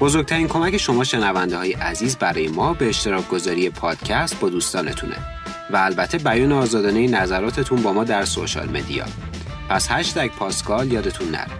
بزرگترین 0.00 0.48
کمک 0.48 0.76
شما 0.76 1.04
شنونده 1.04 1.56
های 1.56 1.72
عزیز 1.72 2.16
برای 2.16 2.48
ما 2.48 2.74
به 2.74 2.88
اشتراک 2.88 3.28
گذاری 3.28 3.70
پادکست 3.70 4.40
با 4.40 4.48
دوستانتونه 4.48 5.16
و 5.70 5.76
البته 5.76 6.18
بیان 6.18 6.52
آزادانه 6.52 7.06
نظراتتون 7.06 7.82
با 7.82 7.92
ما 7.92 8.04
در 8.04 8.24
سوشال 8.24 8.68
مدیا. 8.68 9.04
پس 9.68 9.90
هشتگ 9.90 10.30
پاسکال 10.30 10.92
یادتون 10.92 11.28
نره. 11.30 11.50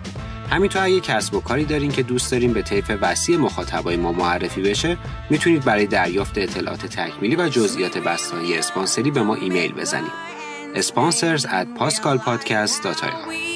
همینطور 0.50 0.82
اگه 0.82 1.00
کسب 1.00 1.34
و 1.34 1.40
کاری 1.40 1.64
دارین 1.64 1.90
که 1.90 2.02
دوست 2.02 2.32
دارین 2.32 2.52
به 2.52 2.62
طیف 2.62 2.90
وسیع 3.00 3.36
مخاطبای 3.36 3.96
ما 3.96 4.12
معرفی 4.12 4.62
بشه 4.62 4.96
می‌تونید 5.30 5.64
برای 5.64 5.86
دریافت 5.86 6.38
اطلاعات 6.38 6.86
تکمیلی 6.86 7.36
و 7.36 7.48
جزئیات 7.48 7.98
بستانی 7.98 8.54
اسپانسری 8.54 9.10
به 9.10 9.22
ما 9.22 9.34
ایمیل 9.34 9.72
بزنید. 9.72 10.30
sponsors 10.74 11.44
at 11.44 11.66
pascalpodcast.ir 11.78 13.49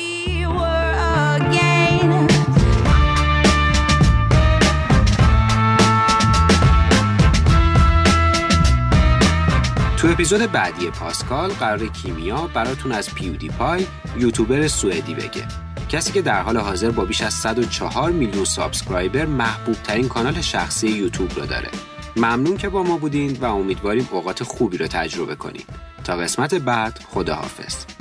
تو 10.04 10.10
اپیزود 10.10 10.52
بعدی 10.52 10.90
پاسکال 10.90 11.50
قراره 11.50 11.86
کیمیا 11.86 12.50
براتون 12.54 12.92
از 12.92 13.14
پیودی 13.14 13.48
پای 13.48 13.86
یوتیوبر 14.16 14.68
سوئدی 14.68 15.14
بگه. 15.14 15.44
کسی 15.88 16.12
که 16.12 16.22
در 16.22 16.42
حال 16.42 16.56
حاضر 16.56 16.90
با 16.90 17.04
بیش 17.04 17.22
از 17.22 17.34
104 17.34 18.12
میلیون 18.12 18.44
subscriber 18.44 19.26
محبوب 19.26 19.74
ترین 19.74 20.08
کانال 20.08 20.40
شخصی 20.40 20.88
یوتیوب 20.88 21.34
رو 21.34 21.46
داره. 21.46 21.68
ممنون 22.16 22.56
که 22.56 22.68
با 22.68 22.82
ما 22.82 22.96
بودین 22.96 23.36
و 23.40 23.44
امیدواریم 23.44 24.08
اوقات 24.10 24.42
خوبی 24.42 24.76
رو 24.76 24.86
تجربه 24.86 25.34
کنید 25.34 25.66
تا 26.04 26.16
قسمت 26.16 26.54
بعد 26.54 27.00
خداحافظ. 27.08 27.93